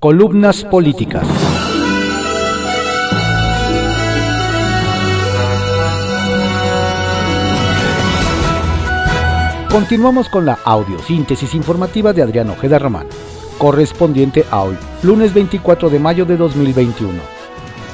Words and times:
Columnas 0.00 0.64
políticas. 0.64 1.28
Continuamos 9.70 10.30
con 10.30 10.46
la 10.46 10.58
audiosíntesis 10.64 11.54
informativa 11.54 12.14
de 12.14 12.22
Adrián 12.22 12.48
Ojeda 12.48 12.78
Román, 12.78 13.08
correspondiente 13.58 14.46
a 14.50 14.62
hoy, 14.62 14.78
lunes 15.02 15.34
24 15.34 15.90
de 15.90 15.98
mayo 15.98 16.24
de 16.24 16.38
2021. 16.38 17.20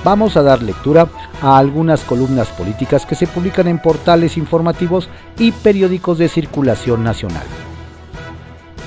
Vamos 0.04 0.36
a 0.36 0.42
dar 0.42 0.62
lectura 0.62 1.08
a 1.42 1.58
algunas 1.58 2.02
columnas 2.02 2.46
políticas 2.50 3.04
que 3.04 3.16
se 3.16 3.26
publican 3.26 3.66
en 3.66 3.80
portales 3.80 4.36
informativos 4.36 5.08
y 5.40 5.50
periódicos 5.50 6.18
de 6.18 6.28
circulación 6.28 7.02
nacional. 7.02 7.46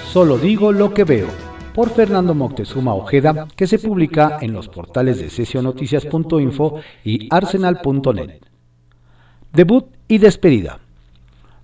Solo 0.09 0.37
digo 0.37 0.71
lo 0.71 0.93
que 0.93 1.03
veo 1.03 1.48
por 1.73 1.89
Fernando 1.89 2.33
Moctezuma 2.33 2.93
Ojeda, 2.93 3.47
que 3.55 3.67
se 3.67 3.79
publica 3.79 4.37
en 4.41 4.53
los 4.53 4.67
portales 4.67 5.19
de 5.19 5.29
sesionoticias.info 5.29 6.79
y 7.03 7.27
arsenal.net. 7.31 8.41
Debut 9.53 9.85
y 10.07 10.17
despedida. 10.17 10.79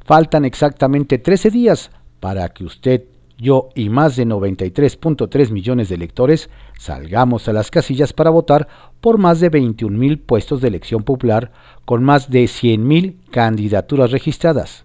Faltan 0.05 0.45
exactamente 0.45 1.17
13 1.17 1.51
días 1.51 1.91
para 2.19 2.49
que 2.49 2.63
usted, 2.63 3.05
yo 3.37 3.69
y 3.75 3.89
más 3.89 4.15
de 4.15 4.25
93.3 4.25 5.51
millones 5.51 5.89
de 5.89 5.95
electores 5.95 6.49
salgamos 6.79 7.47
a 7.47 7.53
las 7.53 7.69
casillas 7.69 8.13
para 8.13 8.29
votar 8.29 8.67
por 9.01 9.17
más 9.17 9.39
de 9.39 9.49
21 9.49 9.97
mil 9.97 10.19
puestos 10.19 10.61
de 10.61 10.69
elección 10.69 11.03
popular 11.03 11.51
con 11.83 12.03
más 12.03 12.29
de 12.29 12.47
100 12.47 12.87
mil 12.87 13.19
candidaturas 13.31 14.11
registradas. 14.11 14.84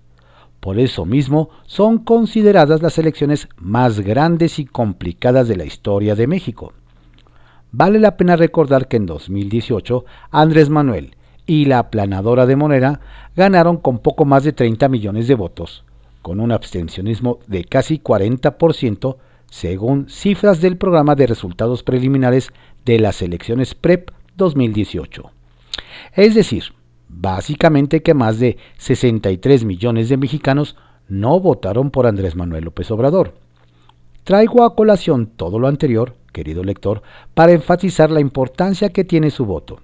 Por 0.60 0.78
eso 0.78 1.06
mismo 1.06 1.48
son 1.66 1.98
consideradas 1.98 2.82
las 2.82 2.98
elecciones 2.98 3.48
más 3.56 4.00
grandes 4.00 4.58
y 4.58 4.66
complicadas 4.66 5.48
de 5.48 5.56
la 5.56 5.64
historia 5.64 6.14
de 6.14 6.26
México. 6.26 6.74
Vale 7.72 7.98
la 7.98 8.16
pena 8.16 8.36
recordar 8.36 8.88
que 8.88 8.96
en 8.96 9.06
2018 9.06 10.04
Andrés 10.30 10.68
Manuel 10.68 11.16
y 11.46 11.64
la 11.64 11.78
aplanadora 11.78 12.46
de 12.46 12.56
Monera 12.56 13.00
ganaron 13.36 13.78
con 13.78 13.98
poco 13.98 14.24
más 14.24 14.44
de 14.44 14.52
30 14.52 14.88
millones 14.88 15.28
de 15.28 15.34
votos, 15.34 15.84
con 16.20 16.40
un 16.40 16.52
abstencionismo 16.52 17.38
de 17.46 17.64
casi 17.64 17.98
40% 17.98 19.16
según 19.48 20.08
cifras 20.08 20.60
del 20.60 20.76
programa 20.76 21.14
de 21.14 21.26
resultados 21.26 21.82
preliminares 21.82 22.50
de 22.84 22.98
las 22.98 23.22
elecciones 23.22 23.74
PREP 23.74 24.10
2018. 24.36 25.30
Es 26.14 26.34
decir, 26.34 26.64
básicamente 27.10 28.02
que 28.02 28.14
más 28.14 28.38
de 28.38 28.56
63 28.78 29.64
millones 29.64 30.08
de 30.08 30.16
mexicanos 30.16 30.76
no 31.08 31.40
votaron 31.40 31.90
por 31.90 32.06
Andrés 32.06 32.36
Manuel 32.36 32.64
López 32.64 32.90
Obrador. 32.90 33.34
Traigo 34.24 34.64
a 34.64 34.74
colación 34.76 35.26
todo 35.26 35.58
lo 35.58 35.66
anterior, 35.66 36.14
querido 36.32 36.62
lector, 36.62 37.02
para 37.34 37.52
enfatizar 37.52 38.10
la 38.10 38.20
importancia 38.20 38.90
que 38.90 39.04
tiene 39.04 39.30
su 39.30 39.44
voto. 39.44 39.80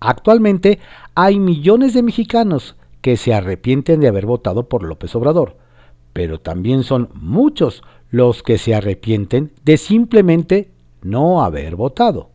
Actualmente 0.00 0.80
hay 1.14 1.38
millones 1.38 1.94
de 1.94 2.02
mexicanos 2.02 2.76
que 3.00 3.16
se 3.16 3.32
arrepienten 3.32 4.00
de 4.00 4.08
haber 4.08 4.26
votado 4.26 4.68
por 4.68 4.82
López 4.82 5.14
Obrador, 5.14 5.56
pero 6.12 6.40
también 6.40 6.82
son 6.82 7.08
muchos 7.14 7.82
los 8.10 8.42
que 8.42 8.58
se 8.58 8.74
arrepienten 8.74 9.52
de 9.64 9.76
simplemente 9.76 10.70
no 11.02 11.44
haber 11.44 11.76
votado. 11.76 12.30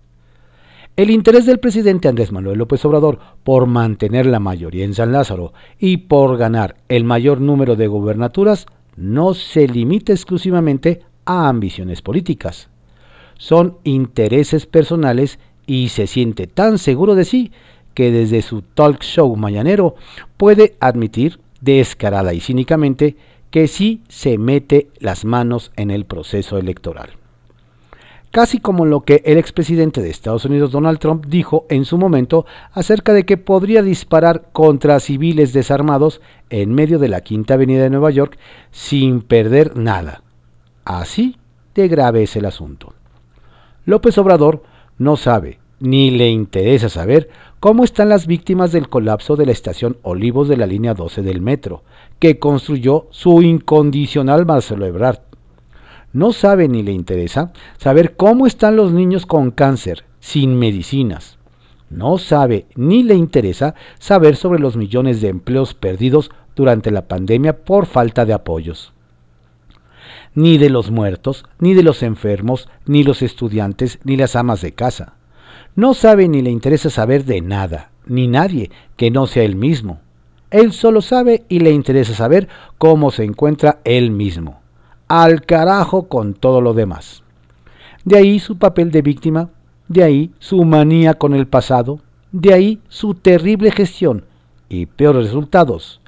El 1.02 1.10
interés 1.10 1.48
del 1.48 1.58
presidente 1.58 2.08
Andrés 2.08 2.32
Manuel 2.32 2.60
López 2.60 2.86
Obrador 2.86 3.18
por 3.44 3.66
mantener 3.66 4.28
la 4.28 4.40
mayoría 4.40 4.86
en 4.86 4.94
San 4.94 5.12
Lázaro 5.12 5.52
y 5.80 5.98
por 5.98 6.38
ganar 6.38 6.76
el 6.90 7.06
mayor 7.06 7.42
número 7.42 7.76
de 7.76 7.88
gobernaturas 7.88 8.68
no 8.98 9.34
se 9.34 9.68
limita 9.68 10.14
exclusivamente 10.14 11.02
a 11.26 11.50
ambiciones 11.50 12.04
políticas. 12.04 12.70
Son 13.40 13.80
intereses 13.84 14.68
personales 14.68 15.40
y 15.66 15.90
se 15.90 16.06
siente 16.06 16.46
tan 16.46 16.78
seguro 16.78 17.16
de 17.16 17.26
sí 17.26 17.52
que 17.96 18.12
desde 18.12 18.44
su 18.44 18.62
talk 18.62 19.02
show 19.02 19.36
mañanero 19.36 19.96
puede 20.38 20.76
admitir 20.80 21.40
descarada 21.62 22.36
y 22.36 22.42
cínicamente 22.42 23.16
que 23.50 23.68
sí 23.68 24.04
se 24.08 24.38
mete 24.38 24.90
las 25.00 25.26
manos 25.26 25.72
en 25.78 25.90
el 25.90 26.06
proceso 26.06 26.60
electoral 26.60 27.21
casi 28.32 28.60
como 28.60 28.86
lo 28.86 29.02
que 29.02 29.22
el 29.26 29.38
expresidente 29.38 30.02
de 30.02 30.10
Estados 30.10 30.46
Unidos 30.46 30.72
Donald 30.72 31.00
Trump 31.00 31.26
dijo 31.28 31.66
en 31.70 31.86
su 31.86 31.98
momento 31.98 32.46
acerca 32.72 33.14
de 33.14 33.26
que 33.26 33.38
podría 33.38 33.84
disparar 33.84 34.50
contra 34.54 35.00
civiles 35.00 35.54
desarmados 35.54 36.22
en 36.50 36.74
medio 36.74 36.98
de 36.98 37.10
la 37.10 37.22
Quinta 37.22 37.54
Avenida 37.54 37.84
de 37.84 37.90
Nueva 37.90 38.10
York 38.10 38.38
sin 38.72 39.22
perder 39.22 39.76
nada. 39.78 40.24
Así 40.86 41.38
de 41.76 41.88
grave 41.88 42.24
es 42.24 42.36
el 42.36 42.46
asunto. 42.46 42.94
López 43.86 44.18
Obrador 44.18 44.64
no 44.98 45.18
sabe 45.18 45.60
ni 45.80 46.12
le 46.12 46.30
interesa 46.30 46.90
saber 46.90 47.30
cómo 47.60 47.84
están 47.84 48.10
las 48.10 48.28
víctimas 48.28 48.72
del 48.72 48.88
colapso 48.88 49.36
de 49.36 49.48
la 49.48 49.52
estación 49.52 49.98
Olivos 50.04 50.48
de 50.48 50.58
la 50.58 50.68
línea 50.68 50.94
12 50.94 51.24
del 51.24 51.42
metro, 51.42 51.84
que 52.20 52.38
construyó 52.38 53.08
su 53.10 53.42
incondicional 53.42 54.46
Marcelo 54.46 54.86
Ebrard 54.86 55.22
no 56.14 56.34
sabe 56.34 56.68
ni 56.68 56.84
le 56.84 56.92
interesa 56.92 57.54
saber 57.78 58.16
cómo 58.16 58.46
están 58.46 58.76
los 58.76 58.92
niños 58.92 59.26
con 59.26 59.52
cáncer, 59.52 60.04
sin 60.20 60.60
medicinas. 60.60 61.38
No 61.90 62.18
sabe 62.18 62.66
ni 62.76 63.04
le 63.04 63.16
interesa 63.16 63.76
saber 64.00 64.36
sobre 64.36 64.60
los 64.60 64.76
millones 64.76 65.22
de 65.22 65.30
empleos 65.30 65.74
perdidos 65.74 66.32
durante 66.56 66.92
la 66.92 67.08
pandemia 67.08 67.58
por 67.64 67.86
falta 67.86 68.26
de 68.26 68.34
apoyos. 68.34 68.94
Ni 70.36 70.58
de 70.58 70.70
los 70.70 70.92
muertos, 70.92 71.46
ni 71.60 71.74
de 71.74 71.84
los 71.84 72.04
enfermos, 72.04 72.70
ni 72.86 73.04
los 73.04 73.22
estudiantes, 73.22 74.00
ni 74.04 74.18
las 74.18 74.36
amas 74.36 74.62
de 74.62 74.74
casa. 74.74 75.16
No 75.76 75.94
sabe 75.94 76.28
ni 76.28 76.42
le 76.42 76.50
interesa 76.50 76.90
saber 76.90 77.24
de 77.26 77.42
nada, 77.42 77.92
ni 78.06 78.28
nadie 78.28 78.70
que 78.98 79.12
no 79.12 79.28
sea 79.28 79.44
él 79.44 79.56
mismo. 79.56 80.00
Él 80.50 80.74
solo 80.74 81.02
sabe 81.02 81.44
y 81.48 81.60
le 81.60 81.72
interesa 81.72 82.14
saber 82.14 82.50
cómo 82.78 83.12
se 83.12 83.24
encuentra 83.24 83.80
él 83.86 84.12
mismo 84.12 84.61
al 85.12 85.42
carajo 85.42 86.08
con 86.08 86.34
todo 86.34 86.62
lo 86.62 86.74
demás. 86.74 87.22
De 88.06 88.18
ahí 88.18 88.40
su 88.40 88.58
papel 88.58 88.92
de 88.92 89.02
víctima, 89.02 89.50
de 89.90 90.06
ahí 90.06 90.32
su 90.40 90.64
manía 90.64 91.16
con 91.16 91.36
el 91.36 91.48
pasado, 91.48 92.00
de 92.32 92.54
ahí 92.54 92.82
su 92.88 93.14
terrible 93.14 93.72
gestión 93.72 94.24
y 94.70 94.86
peores 94.86 95.26
resultados, 95.26 96.00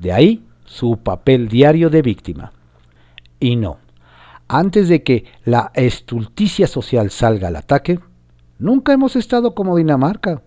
de 0.00 0.12
ahí 0.12 0.44
su 0.64 0.96
papel 0.96 1.46
diario 1.46 1.88
de 1.88 2.02
víctima. 2.02 2.52
Y 3.38 3.54
no, 3.54 3.78
antes 4.48 4.88
de 4.88 5.04
que 5.04 5.26
la 5.44 5.70
estulticia 5.74 6.66
social 6.66 7.10
salga 7.10 7.46
al 7.46 7.56
ataque, 7.56 8.00
nunca 8.58 8.92
hemos 8.92 9.14
estado 9.14 9.54
como 9.54 9.76
Dinamarca, 9.76 10.42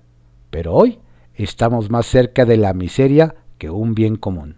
pero 0.50 0.74
hoy 0.74 1.00
estamos 1.34 1.90
más 1.90 2.08
cerca 2.08 2.44
de 2.44 2.58
la 2.58 2.74
miseria 2.74 3.36
que 3.58 3.70
un 3.70 3.96
bien 3.96 4.18
común. 4.18 4.58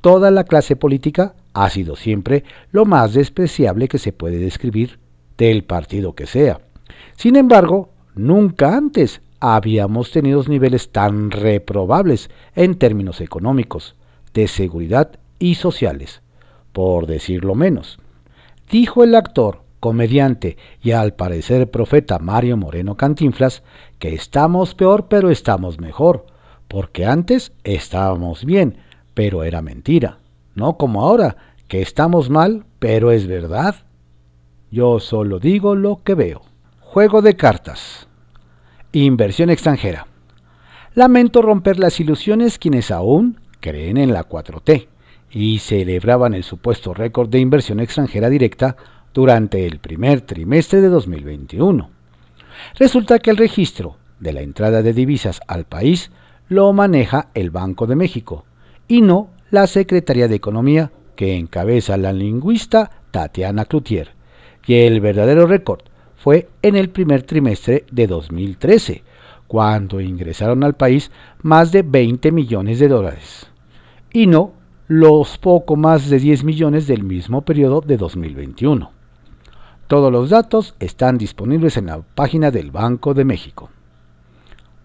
Toda 0.00 0.32
la 0.32 0.42
clase 0.42 0.74
política 0.74 1.36
ha 1.54 1.70
sido 1.70 1.96
siempre 1.96 2.44
lo 2.70 2.84
más 2.84 3.14
despreciable 3.14 3.88
que 3.88 3.98
se 3.98 4.12
puede 4.12 4.38
describir 4.38 4.98
del 5.36 5.64
partido 5.64 6.14
que 6.14 6.26
sea. 6.26 6.60
Sin 7.16 7.36
embargo, 7.36 7.90
nunca 8.14 8.76
antes 8.76 9.22
habíamos 9.40 10.10
tenido 10.10 10.42
niveles 10.44 10.90
tan 10.90 11.30
reprobables 11.30 12.30
en 12.54 12.76
términos 12.76 13.20
económicos, 13.20 13.94
de 14.34 14.48
seguridad 14.48 15.18
y 15.38 15.54
sociales, 15.54 16.22
por 16.72 17.06
decirlo 17.06 17.54
menos. 17.54 17.98
Dijo 18.70 19.04
el 19.04 19.14
actor, 19.14 19.62
comediante 19.80 20.56
y 20.82 20.90
al 20.90 21.14
parecer 21.14 21.70
profeta 21.70 22.18
Mario 22.18 22.56
Moreno 22.56 22.96
Cantinflas 22.96 23.62
que 23.98 24.14
estamos 24.14 24.74
peor 24.74 25.06
pero 25.08 25.30
estamos 25.30 25.80
mejor, 25.80 26.26
porque 26.66 27.06
antes 27.06 27.52
estábamos 27.64 28.44
bien, 28.44 28.78
pero 29.14 29.44
era 29.44 29.62
mentira, 29.62 30.18
no 30.58 30.76
como 30.76 31.02
ahora, 31.02 31.36
que 31.68 31.80
estamos 31.80 32.28
mal, 32.28 32.64
pero 32.78 33.10
es 33.12 33.26
verdad. 33.26 33.76
Yo 34.70 35.00
solo 35.00 35.38
digo 35.38 35.74
lo 35.74 36.02
que 36.02 36.14
veo. 36.14 36.42
Juego 36.80 37.22
de 37.22 37.36
cartas. 37.36 38.08
Inversión 38.92 39.50
extranjera. 39.50 40.06
Lamento 40.94 41.42
romper 41.42 41.78
las 41.78 42.00
ilusiones 42.00 42.58
quienes 42.58 42.90
aún 42.90 43.40
creen 43.60 43.96
en 43.96 44.12
la 44.12 44.28
4T 44.28 44.88
y 45.30 45.58
celebraban 45.58 46.34
el 46.34 46.42
supuesto 46.42 46.94
récord 46.94 47.28
de 47.28 47.38
inversión 47.38 47.80
extranjera 47.80 48.28
directa 48.28 48.76
durante 49.14 49.66
el 49.66 49.78
primer 49.78 50.22
trimestre 50.22 50.80
de 50.80 50.88
2021. 50.88 51.90
Resulta 52.78 53.18
que 53.18 53.30
el 53.30 53.36
registro 53.36 53.96
de 54.18 54.32
la 54.32 54.40
entrada 54.40 54.82
de 54.82 54.92
divisas 54.92 55.40
al 55.46 55.64
país 55.64 56.10
lo 56.48 56.72
maneja 56.72 57.28
el 57.34 57.50
Banco 57.50 57.86
de 57.86 57.96
México 57.96 58.44
y 58.88 59.02
no 59.02 59.30
la 59.50 59.66
Secretaría 59.66 60.28
de 60.28 60.36
Economía 60.36 60.90
que 61.16 61.36
encabeza 61.36 61.96
la 61.96 62.12
lingüista 62.12 62.90
Tatiana 63.10 63.64
Cloutier, 63.64 64.10
y 64.66 64.74
el 64.74 65.00
verdadero 65.00 65.46
récord 65.46 65.80
fue 66.16 66.48
en 66.62 66.76
el 66.76 66.90
primer 66.90 67.22
trimestre 67.22 67.84
de 67.90 68.06
2013, 68.06 69.02
cuando 69.46 70.00
ingresaron 70.00 70.62
al 70.62 70.74
país 70.74 71.10
más 71.42 71.72
de 71.72 71.82
20 71.82 72.30
millones 72.32 72.78
de 72.78 72.88
dólares, 72.88 73.46
y 74.12 74.26
no 74.26 74.52
los 74.86 75.38
poco 75.38 75.76
más 75.76 76.08
de 76.08 76.18
10 76.18 76.44
millones 76.44 76.86
del 76.86 77.02
mismo 77.02 77.42
periodo 77.42 77.80
de 77.80 77.96
2021. 77.96 78.90
Todos 79.86 80.12
los 80.12 80.30
datos 80.30 80.74
están 80.80 81.16
disponibles 81.16 81.78
en 81.78 81.86
la 81.86 82.02
página 82.02 82.50
del 82.50 82.70
Banco 82.70 83.14
de 83.14 83.24
México. 83.24 83.70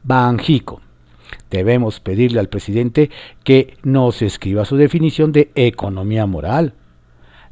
Banjico. 0.03 0.81
Debemos 1.49 1.99
pedirle 1.99 2.39
al 2.39 2.49
presidente 2.49 3.09
que 3.43 3.77
nos 3.83 4.21
escriba 4.21 4.65
su 4.65 4.77
definición 4.77 5.31
de 5.31 5.51
economía 5.55 6.25
moral. 6.25 6.73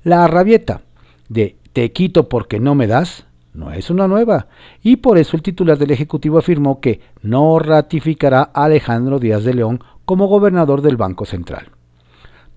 La 0.03 0.27
rabieta 0.27 0.81
de 1.29 1.55
te 1.73 1.91
quito 1.91 2.27
porque 2.29 2.59
no 2.59 2.75
me 2.75 2.87
das 2.87 3.25
no 3.53 3.71
es 3.71 3.89
una 3.89 4.07
nueva, 4.07 4.47
y 4.81 4.97
por 4.97 5.17
eso 5.17 5.35
el 5.35 5.43
titular 5.43 5.77
del 5.77 5.91
Ejecutivo 5.91 6.37
afirmó 6.37 6.79
que 6.79 7.01
no 7.21 7.59
ratificará 7.59 8.49
a 8.53 8.65
Alejandro 8.65 9.19
Díaz 9.19 9.43
de 9.43 9.53
León 9.53 9.83
como 10.05 10.27
gobernador 10.27 10.81
del 10.81 10.97
Banco 10.97 11.25
Central. 11.25 11.69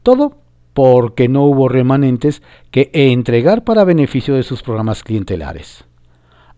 Todo 0.02 0.38
porque 0.72 1.28
no 1.28 1.44
hubo 1.44 1.68
remanentes 1.68 2.42
que 2.70 2.90
entregar 2.92 3.64
para 3.64 3.84
beneficio 3.84 4.34
de 4.34 4.42
sus 4.42 4.62
programas 4.62 5.02
clientelares. 5.02 5.84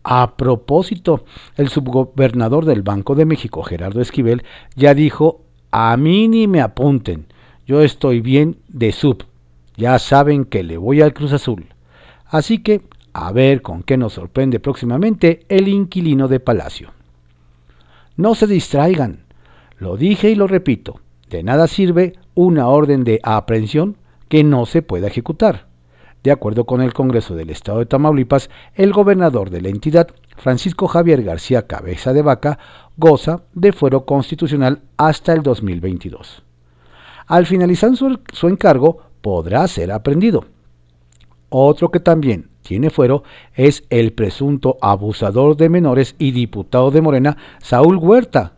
A 0.09 0.37
propósito, 0.37 1.25
el 1.57 1.69
subgobernador 1.69 2.65
del 2.65 2.83
Banco 2.83 3.17
de 3.17 3.25
México, 3.25 3.65
Gerardo 3.65 4.01
Esquivel, 4.01 4.45
ya 4.77 4.95
dijo, 4.95 5.41
a 5.73 5.97
mí 5.97 6.29
ni 6.29 6.47
me 6.47 6.61
apunten, 6.61 7.27
yo 7.67 7.83
estoy 7.83 8.21
bien 8.21 8.57
de 8.69 8.93
sub, 8.93 9.25
ya 9.77 9.99
saben 9.99 10.45
que 10.45 10.63
le 10.63 10.77
voy 10.77 11.01
al 11.01 11.13
Cruz 11.13 11.33
Azul. 11.33 11.67
Así 12.25 12.59
que 12.59 12.83
a 13.15 13.33
ver 13.33 13.63
con 13.63 13.83
qué 13.83 13.97
nos 13.97 14.13
sorprende 14.13 14.61
próximamente 14.61 15.41
el 15.49 15.67
inquilino 15.67 16.29
de 16.29 16.39
Palacio. 16.39 16.93
No 18.17 18.37
se 18.37 18.47
distraigan, 18.47 19.25
lo 19.77 19.97
dije 19.97 20.31
y 20.31 20.37
lo 20.37 20.47
repito, 20.47 21.01
de 21.31 21.43
nada 21.43 21.67
sirve 21.67 22.13
una 22.37 22.69
orden 22.69 23.03
de 23.03 23.19
aprehensión 23.25 23.97
que 24.29 24.45
no 24.45 24.67
se 24.67 24.83
pueda 24.83 25.09
ejecutar. 25.09 25.67
De 26.27 26.33
acuerdo 26.33 26.65
con 26.65 26.83
el 26.83 26.93
Congreso 26.93 27.37
del 27.37 27.51
Estado 27.51 27.79
de 27.79 27.87
Tamaulipas, 27.87 28.51
el 28.75 28.93
gobernador 28.93 29.49
de 29.49 29.61
la 29.61 29.69
entidad, 29.69 30.09
Francisco 30.37 30.89
Javier 30.89 31.23
García 31.23 31.69
Cabeza 31.69 32.13
de 32.13 32.23
Vaca, 32.23 32.59
goza 32.97 33.45
de 33.55 33.71
fuero 33.73 34.05
constitucional 34.05 34.83
hasta 34.97 35.33
el 35.33 35.45
2022. 35.45 36.43
Al 37.29 37.47
finalizar 37.47 37.93
su, 37.95 38.49
encargo, 38.49 39.03
podrá 39.21 39.69
ser 39.69 39.93
aprendido. 39.93 40.47
Otro 41.49 41.93
que 41.93 42.01
también 42.01 42.49
tiene 42.63 42.91
fuero 42.91 43.23
es 43.55 43.85
el 43.89 44.13
presunto 44.13 44.79
abusador 44.81 45.57
de 45.57 45.69
menores 45.69 46.17
y 46.19 46.33
diputado 46.33 46.91
de 46.91 47.03
Morena, 47.03 47.37
Saúl 47.63 47.99
Huerta. 47.99 48.55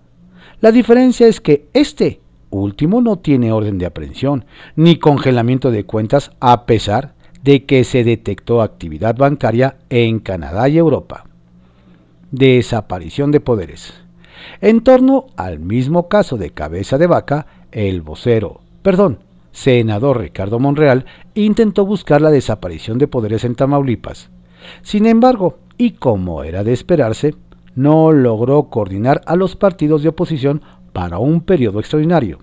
La 0.62 0.72
diferencia 0.72 1.26
es 1.26 1.42
que 1.42 1.68
este 1.74 2.22
último 2.48 3.02
no 3.02 3.18
tiene 3.18 3.52
orden 3.52 3.76
de 3.76 3.84
aprehensión 3.84 4.46
ni 4.74 4.96
congelamiento 4.96 5.70
de 5.70 5.84
cuentas 5.84 6.30
a 6.40 6.64
pesar 6.64 7.17
de 7.48 7.64
que 7.64 7.82
se 7.84 8.04
detectó 8.04 8.60
actividad 8.60 9.16
bancaria 9.16 9.78
en 9.88 10.18
Canadá 10.18 10.68
y 10.68 10.76
Europa. 10.76 11.24
Desaparición 12.30 13.30
de 13.30 13.40
poderes. 13.40 13.94
En 14.60 14.82
torno 14.82 15.28
al 15.34 15.58
mismo 15.58 16.10
caso 16.10 16.36
de 16.36 16.50
cabeza 16.50 16.98
de 16.98 17.06
vaca, 17.06 17.46
el 17.72 18.02
vocero, 18.02 18.60
perdón, 18.82 19.20
senador 19.50 20.20
Ricardo 20.20 20.58
Monreal 20.58 21.06
intentó 21.32 21.86
buscar 21.86 22.20
la 22.20 22.30
desaparición 22.30 22.98
de 22.98 23.08
poderes 23.08 23.44
en 23.44 23.54
Tamaulipas. 23.54 24.28
Sin 24.82 25.06
embargo, 25.06 25.56
y 25.78 25.92
como 25.92 26.44
era 26.44 26.64
de 26.64 26.74
esperarse, 26.74 27.34
no 27.74 28.12
logró 28.12 28.64
coordinar 28.64 29.22
a 29.24 29.36
los 29.36 29.56
partidos 29.56 30.02
de 30.02 30.10
oposición 30.10 30.60
para 30.92 31.16
un 31.16 31.40
periodo 31.40 31.80
extraordinario. 31.80 32.40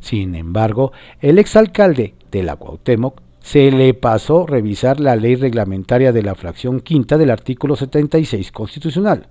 Sin 0.00 0.34
embargo, 0.34 0.92
el 1.22 1.38
exalcalde 1.38 2.12
de 2.30 2.42
la 2.42 2.56
Cuauhtémoc 2.56 3.24
se 3.44 3.70
le 3.70 3.92
pasó 3.92 4.46
revisar 4.46 5.00
la 5.00 5.16
ley 5.16 5.34
reglamentaria 5.34 6.12
de 6.12 6.22
la 6.22 6.34
fracción 6.34 6.80
quinta 6.80 7.18
del 7.18 7.30
artículo 7.30 7.76
76 7.76 8.50
constitucional, 8.50 9.28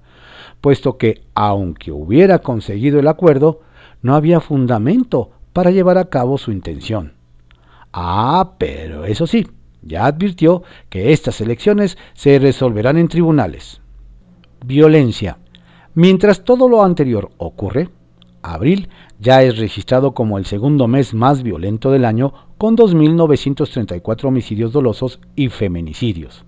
puesto 0.62 1.00
que, 1.00 1.24
aunque 1.33 1.92
hubiera 1.92 2.38
conseguido 2.38 3.00
el 3.00 3.07
acuerdo, 3.07 3.62
no 4.04 4.13
había 4.13 4.39
fundamento 4.39 5.31
para 5.51 5.71
llevar 5.71 5.98
a 5.98 6.12
cabo 6.12 6.38
su 6.38 6.51
intención. 6.51 7.13
Ah, 7.92 8.54
pero 8.60 9.04
eso 9.06 9.25
sí, 9.25 9.48
ya 9.81 10.06
advirtió 10.06 10.62
que 10.92 11.12
estas 11.12 11.42
elecciones 11.42 11.98
se 12.13 12.38
resolverán 12.38 12.98
en 12.98 13.07
tribunales. 13.07 13.81
Violencia. 14.63 15.39
Mientras 15.95 16.44
todo 16.44 16.69
lo 16.69 16.83
anterior 16.83 17.31
ocurre, 17.38 17.89
abril 18.44 18.89
ya 19.19 19.42
es 19.42 19.57
registrado 19.57 20.13
como 20.13 20.38
el 20.38 20.45
segundo 20.45 20.88
mes 20.88 21.15
más 21.15 21.42
violento 21.42 21.89
del 21.89 22.06
año 22.06 22.33
con 22.63 22.77
2.934 22.77 24.24
homicidios 24.24 24.71
dolosos 24.71 25.19
y 25.36 25.50
feminicidios. 25.50 26.45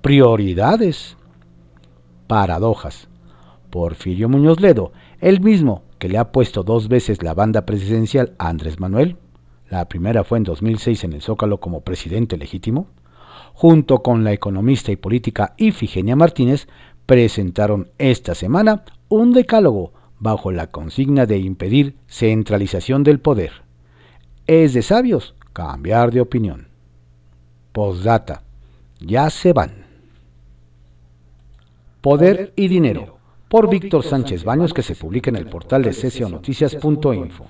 Prioridades. 0.00 1.18
Paradojas. 2.26 3.10
Porfirio 3.68 4.30
Muñoz 4.30 4.60
Ledo, 4.60 4.92
el 5.20 5.42
mismo 5.42 5.82
que 5.98 6.08
le 6.08 6.16
ha 6.16 6.32
puesto 6.32 6.62
dos 6.62 6.88
veces 6.88 7.22
la 7.22 7.34
banda 7.34 7.66
presidencial 7.66 8.34
a 8.38 8.48
Andrés 8.48 8.80
Manuel, 8.80 9.18
la 9.68 9.86
primera 9.90 10.24
fue 10.24 10.38
en 10.38 10.44
2006 10.44 11.04
en 11.04 11.12
el 11.12 11.20
Zócalo 11.20 11.60
como 11.60 11.82
presidente 11.82 12.38
legítimo, 12.38 12.86
junto 13.52 14.02
con 14.02 14.24
la 14.24 14.32
economista 14.32 14.90
y 14.90 14.96
política 14.96 15.52
Ifigenia 15.58 16.16
Martínez, 16.16 16.66
presentaron 17.04 17.90
esta 17.98 18.34
semana 18.34 18.86
un 19.10 19.34
decálogo 19.34 19.92
bajo 20.18 20.50
la 20.50 20.68
consigna 20.68 21.26
de 21.26 21.36
impedir 21.36 21.96
centralización 22.06 23.02
del 23.02 23.20
poder. 23.20 23.52
Es 24.46 24.72
de 24.72 24.80
sabios 24.80 25.34
cambiar 25.52 26.10
de 26.10 26.20
opinión. 26.20 26.68
Postdata. 27.72 28.42
Ya 29.00 29.28
se 29.30 29.52
van. 29.52 29.84
Poder 32.00 32.52
y 32.56 32.68
dinero. 32.68 33.18
Por 33.48 33.68
Víctor 33.68 34.02
Sánchez 34.02 34.44
Baños 34.44 34.72
que 34.72 34.82
se 34.82 34.94
publica 34.94 35.30
en 35.30 35.36
el 35.36 35.46
portal 35.46 35.82
de 35.82 35.92
sesionoticias.info. 35.92 37.46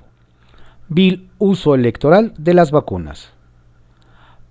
Bill 0.88 1.31
uso 1.38 1.75
electoral 1.75 2.34
de 2.37 2.54
las 2.54 2.70
vacunas. 2.70 3.31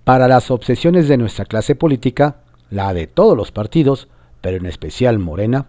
Para 0.04 0.28
las 0.28 0.50
obsesiones 0.50 1.06
de 1.08 1.18
nuestra 1.18 1.44
clase 1.44 1.74
política, 1.74 2.36
la 2.70 2.92
de 2.94 3.06
todos 3.06 3.36
los 3.36 3.52
partidos, 3.52 4.08
pero 4.40 4.56
en 4.56 4.66
especial 4.66 5.18
Morena, 5.18 5.66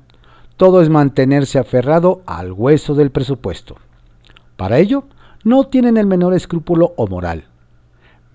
todo 0.58 0.82
es 0.82 0.90
mantenerse 0.90 1.60
aferrado 1.60 2.22
al 2.26 2.52
hueso 2.54 2.96
del 2.96 3.12
presupuesto. 3.12 3.76
Para 4.56 4.80
ello, 4.80 5.04
no 5.44 5.66
tienen 5.66 5.98
el 5.98 6.08
menor 6.08 6.34
escrúpulo 6.34 6.94
o 6.96 7.08
moral. 7.08 7.46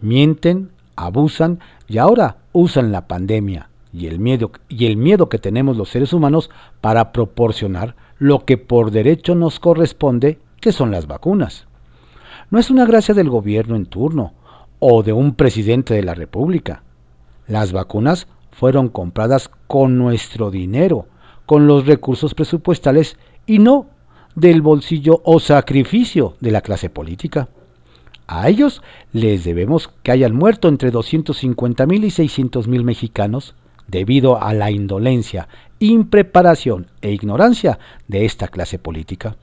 Mienten, 0.00 0.70
abusan 0.96 1.60
y 1.86 1.98
ahora 1.98 2.38
usan 2.52 2.92
la 2.92 3.06
pandemia 3.06 3.68
y 3.92 4.06
el 4.06 4.18
miedo, 4.18 4.52
y 4.68 4.86
el 4.86 4.96
miedo 4.96 5.28
que 5.28 5.38
tenemos 5.38 5.76
los 5.76 5.88
seres 5.88 6.12
humanos 6.12 6.50
para 6.80 7.12
proporcionar 7.12 7.96
lo 8.18 8.44
que 8.44 8.58
por 8.58 8.90
derecho 8.90 9.34
nos 9.34 9.60
corresponde, 9.60 10.38
que 10.60 10.72
son 10.72 10.90
las 10.90 11.06
vacunas. 11.06 11.66
No 12.50 12.58
es 12.58 12.70
una 12.70 12.86
gracia 12.86 13.14
del 13.14 13.30
gobierno 13.30 13.76
en 13.76 13.86
turno 13.86 14.32
o 14.78 15.02
de 15.02 15.12
un 15.12 15.34
presidente 15.34 15.94
de 15.94 16.02
la 16.02 16.14
República. 16.14 16.82
Las 17.46 17.72
vacunas 17.72 18.26
fueron 18.52 18.88
compradas 18.88 19.50
con 19.66 19.98
nuestro 19.98 20.50
dinero, 20.50 21.06
con 21.46 21.66
los 21.66 21.86
recursos 21.86 22.34
presupuestales 22.34 23.16
y 23.46 23.58
no 23.58 23.86
del 24.34 24.62
bolsillo 24.62 25.20
o 25.24 25.40
sacrificio 25.40 26.36
de 26.40 26.50
la 26.50 26.60
clase 26.60 26.90
política. 26.90 27.48
A 28.30 28.50
ellos 28.50 28.82
les 29.14 29.42
debemos 29.42 29.88
que 30.02 30.12
hayan 30.12 30.34
muerto 30.34 30.68
entre 30.68 30.90
250 30.90 31.86
mil 31.86 32.04
y 32.04 32.10
600 32.10 32.68
mil 32.68 32.84
mexicanos 32.84 33.54
debido 33.86 34.42
a 34.42 34.52
la 34.52 34.70
indolencia, 34.70 35.48
impreparación 35.78 36.88
e 37.00 37.10
ignorancia 37.10 37.78
de 38.06 38.26
esta 38.26 38.48
clase 38.48 38.78
política. 38.78 39.36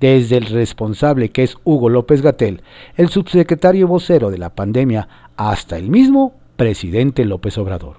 Desde 0.00 0.36
el 0.36 0.46
responsable 0.46 1.28
que 1.30 1.44
es 1.44 1.58
Hugo 1.62 1.88
López 1.88 2.20
Gatel, 2.20 2.62
el 2.96 3.08
subsecretario 3.08 3.86
vocero 3.86 4.30
de 4.30 4.38
la 4.38 4.52
pandemia, 4.52 5.08
hasta 5.36 5.76
el 5.76 5.88
mismo 5.88 6.34
presidente 6.56 7.24
López 7.24 7.56
Obrador. 7.56 7.98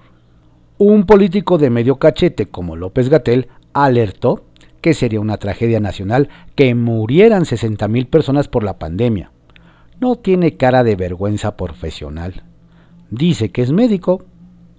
Un 0.77 1.05
político 1.05 1.57
de 1.57 1.69
medio 1.69 1.95
cachete 1.95 2.47
como 2.47 2.75
López 2.75 3.07
Gatel 3.07 3.47
alertó 3.71 4.43
que 4.81 4.93
sería 4.93 5.21
una 5.21 5.37
tragedia 5.37 5.79
nacional 5.79 6.27
que 6.55 6.75
murieran 6.75 7.43
60.000 7.43 8.09
personas 8.09 8.49
por 8.49 8.65
la 8.65 8.79
pandemia. 8.79 9.31
No 9.99 10.15
tiene 10.15 10.55
cara 10.55 10.83
de 10.83 10.95
vergüenza 10.95 11.57
profesional. 11.57 12.43
Dice 13.09 13.51
que 13.51 13.61
es 13.61 13.71
médico. 13.71 14.23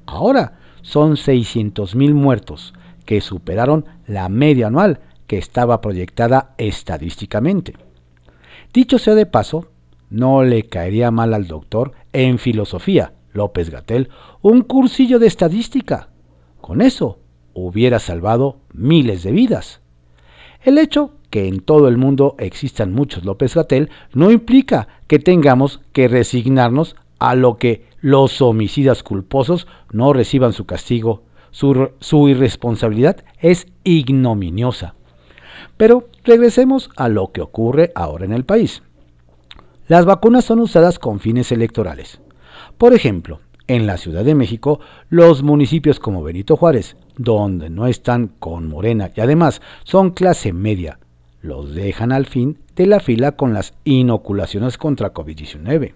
Ahora 0.07 0.59
son 0.83 1.17
600.000 1.17 2.15
muertos, 2.15 2.73
que 3.05 3.21
superaron 3.21 3.85
la 4.07 4.29
media 4.29 4.69
anual 4.69 5.01
que 5.27 5.39
estaba 5.39 5.81
proyectada 5.81 6.55
estadísticamente. 6.59 7.75
Dicho 8.73 8.99
sea 8.99 9.15
de 9.15 9.27
paso, 9.27 9.71
no 10.09 10.43
le 10.43 10.65
caería 10.65 11.11
mal 11.11 11.35
al 11.35 11.47
doctor 11.47 11.93
en 12.13 12.39
filosofía 12.39 13.13
López 13.33 13.71
Gatel 13.71 14.09
un 14.43 14.63
cursillo 14.63 15.19
de 15.19 15.27
estadística. 15.27 16.09
Con 16.61 16.81
eso 16.81 17.21
hubiera 17.55 17.99
salvado 17.99 18.61
miles 18.73 19.23
de 19.23 19.33
vidas. 19.33 19.81
El 20.63 20.79
hecho 20.79 21.15
que 21.31 21.49
en 21.49 21.61
todo 21.61 21.89
el 21.89 21.97
mundo 21.97 22.35
existan 22.39 22.93
muchos 22.93 23.25
López 23.25 23.55
Gatel 23.55 23.89
no 24.13 24.31
implica 24.31 24.89
que 25.07 25.19
tengamos 25.19 25.81
que 25.93 26.09
resignarnos 26.09 26.97
a 27.19 27.35
lo 27.35 27.57
que 27.57 27.87
los 28.01 28.41
homicidas 28.43 29.03
culposos 29.03 29.67
no 29.93 30.13
reciban 30.13 30.53
su 30.53 30.67
castigo, 30.67 31.23
Su, 31.53 32.29
irresponsabilidad 32.29 33.25
es 33.41 33.67
ignominiosa. 33.85 34.95
Pero 35.77 36.09
regresemos 36.25 36.91
a 36.97 37.09
lo 37.09 37.33
que 37.33 37.41
ocurre 37.41 37.91
ahora 37.95 38.25
en 38.25 38.33
el 38.33 38.45
país. 38.45 38.83
Las 39.89 40.05
vacunas 40.05 40.45
son 40.45 40.61
usadas 40.61 40.99
con 40.99 41.19
fines 41.19 41.51
electorales. 41.51 42.21
Por 42.79 42.95
ejemplo, 42.95 43.41
en 43.67 43.87
la 43.87 43.97
Ciudad 43.97 44.25
de 44.25 44.35
México, 44.35 44.81
los 45.09 45.43
municipios 45.43 45.99
como 45.99 46.23
Benito 46.23 46.57
Juárez, 46.57 46.97
donde 47.17 47.69
no 47.69 47.87
están 47.87 48.29
con 48.39 48.69
Morena 48.69 49.11
y 49.15 49.21
además 49.21 49.61
son 49.85 50.11
clase 50.11 50.53
media, 50.53 50.99
los 51.43 51.75
dejan 51.75 52.13
al 52.13 52.27
fin 52.27 52.59
de 52.77 52.87
la 52.87 53.01
fila 53.01 53.33
con 53.33 53.55
las 53.55 53.75
inoculaciones 53.85 54.79
contra 54.79 55.13
COVID-19. 55.13 55.95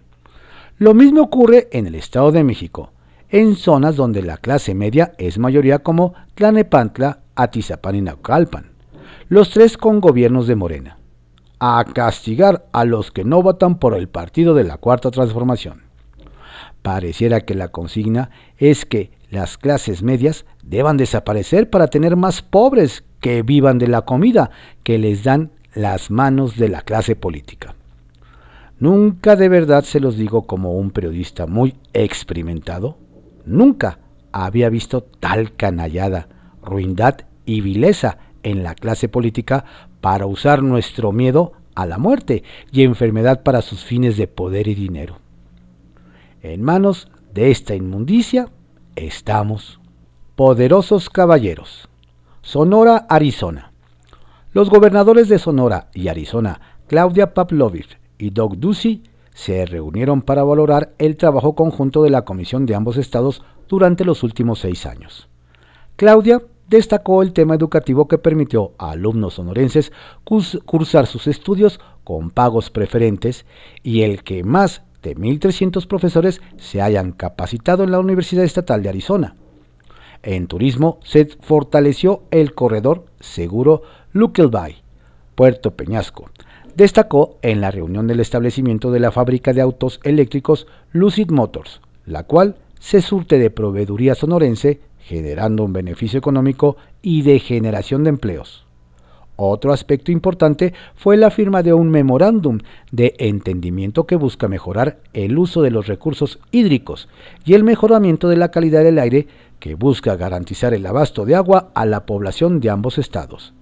Lo 0.79 0.95
mismo 0.95 1.23
ocurre 1.23 1.69
en 1.73 1.87
el 1.87 1.95
Estado 1.95 2.33
de 2.33 2.45
México, 2.45 2.93
en 3.29 3.57
zonas 3.57 3.97
donde 3.97 4.23
la 4.23 4.37
clase 4.37 4.75
media 4.75 5.13
es 5.19 5.39
mayoría 5.39 5.81
como 5.81 6.15
Tlanepantla, 6.35 7.21
Atizapán 7.35 7.97
y 7.97 8.03
Naucalpan, 8.03 8.71
los 9.29 9.51
tres 9.51 9.77
con 9.77 10.01
gobiernos 10.01 10.47
de 10.47 10.57
Morena, 10.57 10.99
a 11.59 11.85
castigar 11.93 12.67
a 12.73 12.85
los 12.85 13.11
que 13.11 13.25
no 13.25 13.43
votan 13.43 13.79
por 13.79 13.95
el 13.95 14.09
partido 14.09 14.55
de 14.55 14.65
la 14.65 14.79
Cuarta 14.79 15.11
Transformación. 15.11 15.83
Pareciera 16.83 17.41
que 17.41 17.55
la 17.55 17.69
consigna 17.69 18.31
es 18.59 18.85
que 18.85 19.11
las 19.31 19.57
clases 19.59 20.03
medias 20.03 20.45
deban 20.63 20.97
desaparecer 20.97 21.71
para 21.71 21.89
tener 21.89 22.17
más 22.17 22.43
pobres 22.43 23.05
que 23.25 23.40
vivan 23.40 23.78
de 23.78 23.88
la 23.88 24.02
comida 24.02 24.50
que 24.83 24.99
les 24.99 25.25
dan 25.25 25.50
las 25.75 26.11
manos 26.11 26.59
de 26.59 26.69
la 26.69 26.83
clase 26.83 27.16
política. 27.16 27.75
Nunca 28.78 29.35
de 29.35 29.49
verdad 29.49 29.83
se 29.83 29.99
los 29.99 30.19
digo 30.19 30.43
como 30.43 30.75
un 30.75 30.90
periodista 30.90 31.47
muy 31.47 31.75
experimentado, 31.95 32.99
nunca 33.47 33.99
había 34.31 34.69
visto 34.69 35.00
tal 35.02 35.57
canallada, 35.57 36.28
ruindad 36.62 37.21
y 37.47 37.62
vileza 37.62 38.19
en 38.43 38.62
la 38.62 38.75
clase 38.75 39.09
política 39.09 39.64
para 40.02 40.26
usar 40.26 40.62
nuestro 40.62 41.11
miedo 41.11 41.52
a 41.75 41.87
la 41.87 41.97
muerte 41.97 42.43
y 42.73 42.83
enfermedad 42.83 43.43
para 43.43 43.62
sus 43.62 43.85
fines 43.85 44.19
de 44.19 44.26
poder 44.26 44.69
y 44.69 44.75
dinero. 44.75 45.16
En 46.43 46.61
manos 46.61 47.09
de 47.33 47.50
esta 47.50 47.75
inmundicia 47.75 48.50
estamos, 48.97 49.81
poderosos 50.37 51.09
caballeros. 51.09 51.88
Sonora, 52.45 53.07
Arizona. 53.09 53.73
Los 54.53 54.69
gobernadores 54.69 55.31
de 55.31 55.39
Sonora 55.39 55.89
y 55.95 56.09
Arizona, 56.09 56.61
Claudia 56.89 57.33
Pavlovich 57.33 57.99
y 58.19 58.31
Doug 58.31 58.59
Ducey, 58.59 59.03
se 59.33 59.65
reunieron 59.65 60.21
para 60.21 60.45
valorar 60.45 60.93
el 60.99 61.17
trabajo 61.17 61.55
conjunto 61.55 62.03
de 62.03 62.11
la 62.11 62.27
Comisión 62.27 62.67
de 62.67 62.75
ambos 62.75 62.99
estados 62.99 63.43
durante 63.67 64.05
los 64.05 64.23
últimos 64.23 64.59
seis 64.59 64.85
años. 64.85 65.27
Claudia 65.97 66.43
destacó 66.69 67.23
el 67.23 67.33
tema 67.33 67.55
educativo 67.55 68.09
que 68.09 68.19
permitió 68.19 68.73
a 68.77 68.91
alumnos 68.91 69.35
sonorenses 69.35 69.91
cursar 70.23 71.07
sus 71.07 71.27
estudios 71.27 71.81
con 72.05 72.31
pagos 72.31 72.69
preferentes 72.69 73.47
y 73.83 74.03
el 74.03 74.23
que 74.23 74.45
más 74.45 74.83
de 75.03 75.17
1.300 75.17 75.87
profesores 75.87 76.43
se 76.59 76.83
hayan 76.83 77.13
capacitado 77.13 77.85
en 77.85 77.91
la 77.91 78.01
Universidad 78.01 78.45
Estatal 78.45 78.83
de 78.83 78.91
Arizona. 78.91 79.35
En 80.25 80.47
turismo 80.47 81.00
se 81.04 81.26
fortaleció 81.26 82.23
el 82.31 82.54
corredor 82.54 83.04
seguro 83.21 83.83
Lukelby, 84.14 84.76
Puerto 85.35 85.73
Peñasco, 85.73 86.31
destacó 86.75 87.37
en 87.43 87.61
la 87.61 87.71
reunión 87.71 88.07
del 88.07 88.21
establecimiento 88.21 88.90
de 88.90 89.00
la 89.00 89.12
fábrica 89.12 89.52
de 89.52 89.61
autos 89.61 90.00
eléctricos 90.02 90.66
Lucid 90.93 91.31
Motors, 91.31 91.83
la 92.07 92.23
cual 92.23 92.57
se 92.81 93.02
surte 93.02 93.38
de 93.38 93.50
proveeduría 93.50 94.14
sonorense, 94.14 94.81
generando 94.99 95.62
un 95.62 95.75
beneficio 95.75 96.19
económico 96.19 96.78
y 97.02 97.21
de 97.21 97.38
generación 97.38 98.02
de 98.02 98.11
empleos. 98.11 98.64
Otro 99.37 99.73
aspecto 99.73 100.12
importante 100.12 100.73
fue 100.95 101.16
la 101.16 101.31
firma 101.31 101.62
de 101.62 101.75
un 101.75 101.90
memorándum 101.90 102.61
de 102.93 103.14
entendimiento 103.19 104.07
que 104.07 104.16
busca 104.16 104.49
mejorar 104.49 105.00
el 105.12 105.37
uso 105.37 105.61
de 105.61 105.73
los 105.73 105.88
recursos 105.88 106.38
hídricos 106.52 107.09
y 107.45 107.54
el 107.54 107.64
mejoramiento 107.64 108.28
de 108.28 108.37
la 108.37 108.52
calidad 108.52 108.85
del 108.85 109.00
aire 109.00 109.26
que 109.64 109.76
busca 109.76 110.14
garantizar 110.16 110.75
el 110.75 110.85
abasto 110.85 111.25
de 111.25 111.35
agua 111.35 111.71
a 111.73 111.87
la 111.87 112.04
población 112.04 112.61
de 112.61 112.68
ambos 112.68 112.99
estados. 112.99 113.54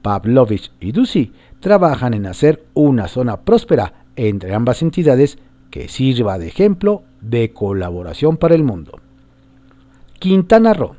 Pavlovich 0.00 0.70
y 0.78 0.92
Ducey 0.92 1.32
trabajan 1.58 2.14
en 2.14 2.26
hacer 2.26 2.64
una 2.72 3.08
zona 3.08 3.40
próspera 3.40 4.04
entre 4.14 4.54
ambas 4.54 4.80
entidades 4.80 5.38
que 5.72 5.88
sirva 5.88 6.38
de 6.38 6.46
ejemplo 6.46 7.02
de 7.20 7.52
colaboración 7.52 8.36
para 8.36 8.54
el 8.54 8.62
mundo. 8.62 9.00
Quintana 10.20 10.72
Roo. 10.72 10.94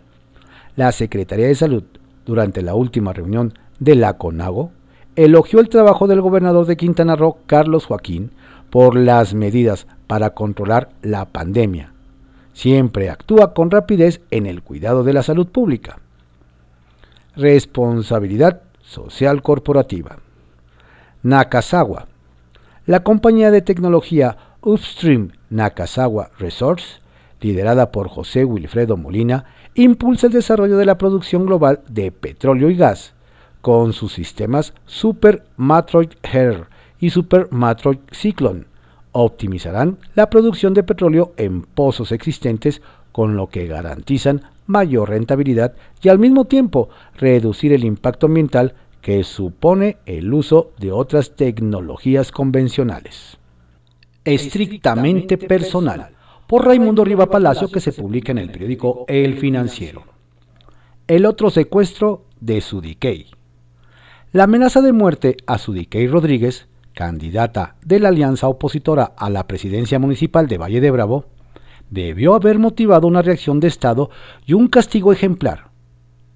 La 0.76 0.92
Secretaría 0.92 1.48
de 1.48 1.56
Salud, 1.56 1.86
durante 2.26 2.62
la 2.62 2.76
última 2.76 3.14
reunión 3.14 3.54
de 3.80 3.96
la 3.96 4.18
CONAGO, 4.18 4.72
elogió 5.16 5.62
el 5.62 5.70
trabajo 5.70 6.08
del 6.08 6.20
gobernador 6.20 6.66
de 6.66 6.76
Quintana 6.76 7.16
Roo, 7.16 7.38
Carlos 7.46 7.86
Joaquín, 7.86 8.32
por 8.70 8.98
las 8.98 9.34
medidas 9.34 9.88
para 10.08 10.32
controlar 10.32 10.90
la 11.02 11.24
pandemia. 11.24 11.95
Siempre 12.56 13.10
actúa 13.10 13.54
con 13.54 13.70
rapidez 13.70 14.22
en 14.32 14.46
el 14.46 14.64
cuidado 14.64 15.04
de 15.04 15.12
la 15.12 15.24
salud 15.24 15.46
pública. 15.46 16.00
Responsabilidad 17.36 18.62
social 18.82 19.42
corporativa. 19.42 20.20
Nakazawa. 21.22 22.08
La 22.86 23.04
compañía 23.04 23.52
de 23.52 23.62
tecnología 23.62 24.38
Upstream 24.62 25.32
Nakazawa 25.50 26.32
Resource, 26.40 27.02
liderada 27.42 27.92
por 27.92 28.08
José 28.08 28.46
Wilfredo 28.46 28.96
Molina, 28.96 29.44
impulsa 29.74 30.28
el 30.28 30.34
desarrollo 30.34 30.78
de 30.78 30.86
la 30.86 30.98
producción 30.98 31.46
global 31.46 31.82
de 31.90 32.10
petróleo 32.14 32.70
y 32.70 32.78
gas 32.78 33.14
con 33.60 33.92
sus 33.92 34.14
sistemas 34.14 34.74
Super 34.86 35.44
Matroid 35.58 36.12
Air 36.24 36.68
y 37.02 37.10
Super 37.10 37.50
Matroid 37.52 38.00
Cyclone. 38.14 38.64
Optimizarán 39.18 39.98
la 40.14 40.30
producción 40.30 40.74
de 40.74 40.84
petróleo 40.84 41.32
en 41.38 41.62
pozos 41.62 42.12
existentes 42.12 42.82
con 43.14 43.38
lo 43.38 43.48
que 43.48 43.66
garantizan 43.66 44.42
mayor 44.68 45.08
rentabilidad 45.08 45.74
y 46.02 46.10
al 46.10 46.20
mismo 46.20 46.44
tiempo 46.44 46.90
reducir 47.16 47.72
el 47.72 47.86
impacto 47.86 48.26
ambiental 48.26 48.74
que 49.00 49.24
supone 49.24 50.00
el 50.06 50.34
uso 50.34 50.74
de 50.80 50.92
otras 50.92 51.38
tecnologías 51.38 52.34
convencionales. 52.34 53.38
Estrictamente 54.26 55.38
personal, 55.38 56.10
por 56.46 56.66
Raimundo 56.66 57.06
Riva 57.06 57.28
Palacio, 57.28 57.70
que 57.70 57.80
se 57.80 57.94
publica 57.94 58.34
en 58.34 58.40
el 58.40 58.52
periódico 58.52 59.06
El 59.08 59.38
Financiero. 59.38 60.04
El 61.08 61.26
otro 61.26 61.50
secuestro 61.52 62.26
de 62.42 62.60
Sudikey. 62.60 63.28
La 64.34 64.44
amenaza 64.44 64.82
de 64.82 64.92
muerte 64.92 65.38
a 65.48 65.58
Sudikey 65.58 66.06
Rodríguez, 66.08 66.68
candidata 66.96 67.76
de 67.86 68.00
la 68.00 68.10
alianza 68.10 68.48
opositora 68.48 69.14
a 69.16 69.30
la 69.30 69.46
presidencia 69.46 70.00
municipal 70.00 70.48
de 70.48 70.58
Valle 70.58 70.82
de 70.82 70.90
Bravo, 70.90 71.26
debió 71.92 72.34
haber 72.34 72.58
motivado 72.58 73.06
una 73.06 73.22
reacción 73.22 73.60
de 73.60 73.68
Estado 73.68 74.10
y 74.48 74.54
un 74.54 74.68
castigo 74.68 75.14
ejemplar 75.14 75.76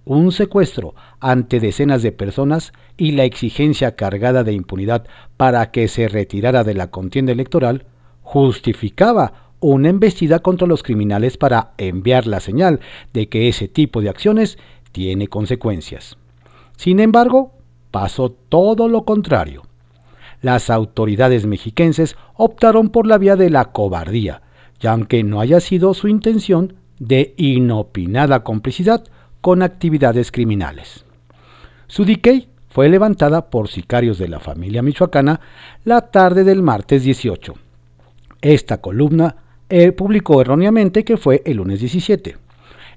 un 0.09 0.31
secuestro 0.31 0.95
ante 1.19 1.59
decenas 1.59 2.01
de 2.01 2.11
personas 2.11 2.73
y 2.97 3.11
la 3.11 3.25
exigencia 3.25 3.95
cargada 3.95 4.43
de 4.43 4.53
impunidad 4.53 5.05
para 5.37 5.69
que 5.69 5.87
se 5.87 6.07
retirara 6.07 6.63
de 6.63 6.73
la 6.73 6.89
contienda 6.89 7.31
electoral, 7.31 7.85
justificaba 8.23 9.51
una 9.59 9.89
embestida 9.89 10.39
contra 10.39 10.67
los 10.67 10.81
criminales 10.81 11.37
para 11.37 11.73
enviar 11.77 12.25
la 12.25 12.39
señal 12.39 12.79
de 13.13 13.29
que 13.29 13.49
ese 13.49 13.67
tipo 13.67 14.01
de 14.01 14.09
acciones 14.09 14.57
tiene 14.91 15.27
consecuencias. 15.27 16.17
Sin 16.75 16.99
embargo, 16.99 17.51
pasó 17.91 18.31
todo 18.31 18.87
lo 18.87 19.05
contrario. 19.05 19.61
Las 20.41 20.69
autoridades 20.69 21.45
mexiquenses 21.45 22.15
optaron 22.35 22.89
por 22.89 23.05
la 23.05 23.17
vía 23.17 23.35
de 23.35 23.49
la 23.49 23.65
cobardía, 23.65 24.41
y 24.81 24.87
aunque 24.87 25.23
no 25.23 25.41
haya 25.41 25.59
sido 25.59 25.93
su 25.93 26.07
intención 26.07 26.75
de 26.99 27.33
inopinada 27.37 28.43
complicidad, 28.43 29.03
con 29.41 29.61
actividades 29.61 30.31
criminales. 30.31 31.05
Su 31.87 32.05
decay 32.05 32.49
fue 32.69 32.89
levantada 32.89 33.49
por 33.49 33.67
sicarios 33.67 34.17
de 34.17 34.27
la 34.27 34.39
familia 34.39 34.81
michoacana 34.81 35.39
la 35.85 36.01
tarde 36.11 36.43
del 36.43 36.61
martes 36.61 37.03
18. 37.03 37.53
Esta 38.41 38.79
columna 38.79 39.35
eh, 39.69 39.91
publicó 39.91 40.41
erróneamente 40.41 41.03
que 41.03 41.17
fue 41.17 41.41
el 41.45 41.57
lunes 41.57 41.79
17 41.79 42.37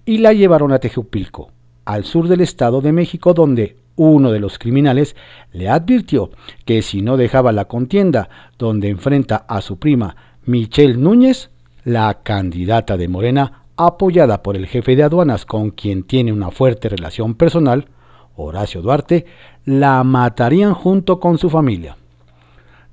y 0.04 0.18
la 0.18 0.32
llevaron 0.32 0.72
a 0.72 0.78
Tejupilco, 0.78 1.50
al 1.84 2.04
sur 2.04 2.28
del 2.28 2.40
Estado 2.40 2.80
de 2.80 2.92
México, 2.92 3.34
donde 3.34 3.76
uno 3.96 4.30
de 4.32 4.40
los 4.40 4.58
criminales 4.58 5.16
le 5.52 5.68
advirtió 5.68 6.30
que 6.64 6.82
si 6.82 7.02
no 7.02 7.16
dejaba 7.16 7.52
la 7.52 7.66
contienda 7.66 8.28
donde 8.58 8.88
enfrenta 8.88 9.36
a 9.36 9.60
su 9.60 9.78
prima 9.78 10.16
Michelle 10.44 10.96
Núñez, 10.96 11.50
la 11.84 12.22
candidata 12.22 12.96
de 12.96 13.08
Morena 13.08 13.64
apoyada 13.76 14.42
por 14.42 14.56
el 14.56 14.66
jefe 14.66 14.96
de 14.96 15.02
aduanas 15.02 15.44
con 15.46 15.70
quien 15.70 16.04
tiene 16.04 16.32
una 16.32 16.50
fuerte 16.50 16.88
relación 16.88 17.34
personal, 17.34 17.88
Horacio 18.36 18.82
Duarte, 18.82 19.26
la 19.64 20.02
matarían 20.04 20.74
junto 20.74 21.20
con 21.20 21.38
su 21.38 21.50
familia. 21.50 21.96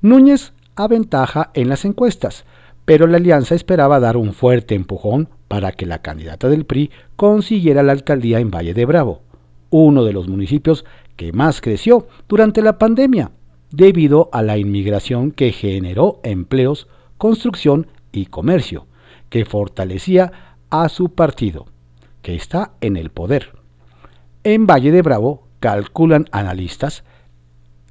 Núñez 0.01 0.53
aventaja 0.75 1.51
en 1.53 1.69
las 1.69 1.85
encuestas, 1.85 2.45
pero 2.85 3.07
la 3.07 3.17
alianza 3.17 3.55
esperaba 3.55 3.99
dar 3.99 4.17
un 4.17 4.33
fuerte 4.33 4.75
empujón 4.75 5.29
para 5.47 5.71
que 5.71 5.85
la 5.85 6.01
candidata 6.01 6.49
del 6.49 6.65
PRI 6.65 6.91
consiguiera 7.15 7.83
la 7.83 7.91
alcaldía 7.91 8.39
en 8.39 8.51
Valle 8.51 8.73
de 8.73 8.85
Bravo, 8.85 9.21
uno 9.69 10.03
de 10.03 10.13
los 10.13 10.27
municipios 10.27 10.85
que 11.15 11.31
más 11.31 11.61
creció 11.61 12.07
durante 12.27 12.61
la 12.61 12.77
pandemia, 12.77 13.31
debido 13.71 14.29
a 14.31 14.41
la 14.41 14.57
inmigración 14.57 15.31
que 15.31 15.51
generó 15.51 16.19
empleos, 16.23 16.87
construcción 17.17 17.87
y 18.11 18.27
comercio, 18.27 18.87
que 19.29 19.45
fortalecía 19.45 20.55
a 20.69 20.89
su 20.89 21.09
partido, 21.09 21.67
que 22.21 22.35
está 22.35 22.71
en 22.81 22.97
el 22.97 23.09
poder. 23.09 23.51
En 24.43 24.65
Valle 24.65 24.91
de 24.91 25.01
Bravo, 25.01 25.43
calculan 25.59 26.25
analistas, 26.31 27.03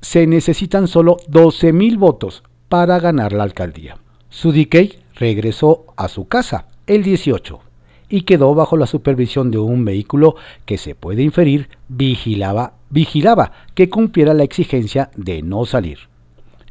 se 0.01 0.27
necesitan 0.27 0.89
solo 0.89 1.19
12.000 1.29 1.99
votos 1.99 2.43
para 2.69 2.99
ganar 2.99 3.33
la 3.33 3.45
alcaldía. 3.45 3.99
Sudikey 4.31 5.01
regresó 5.15 5.87
a 5.97 6.09
su 6.09 6.29
casa 6.29 6.69
el 6.87 7.03
18 7.03 7.68
y 8.09 8.23
quedó 8.23 8.55
bajo 8.55 8.77
la 8.77 8.87
supervisión 8.87 9.51
de 9.51 9.59
un 9.59 9.85
vehículo 9.85 10.37
que 10.65 10.79
se 10.79 10.95
puede 10.95 11.23
inferir 11.23 11.69
vigilaba, 11.89 12.75
vigilaba 12.91 13.53
que 13.75 13.89
cumpliera 13.91 14.35
la 14.35 14.45
exigencia 14.45 15.11
de 15.17 15.43
no 15.43 15.65
salir. 15.65 15.99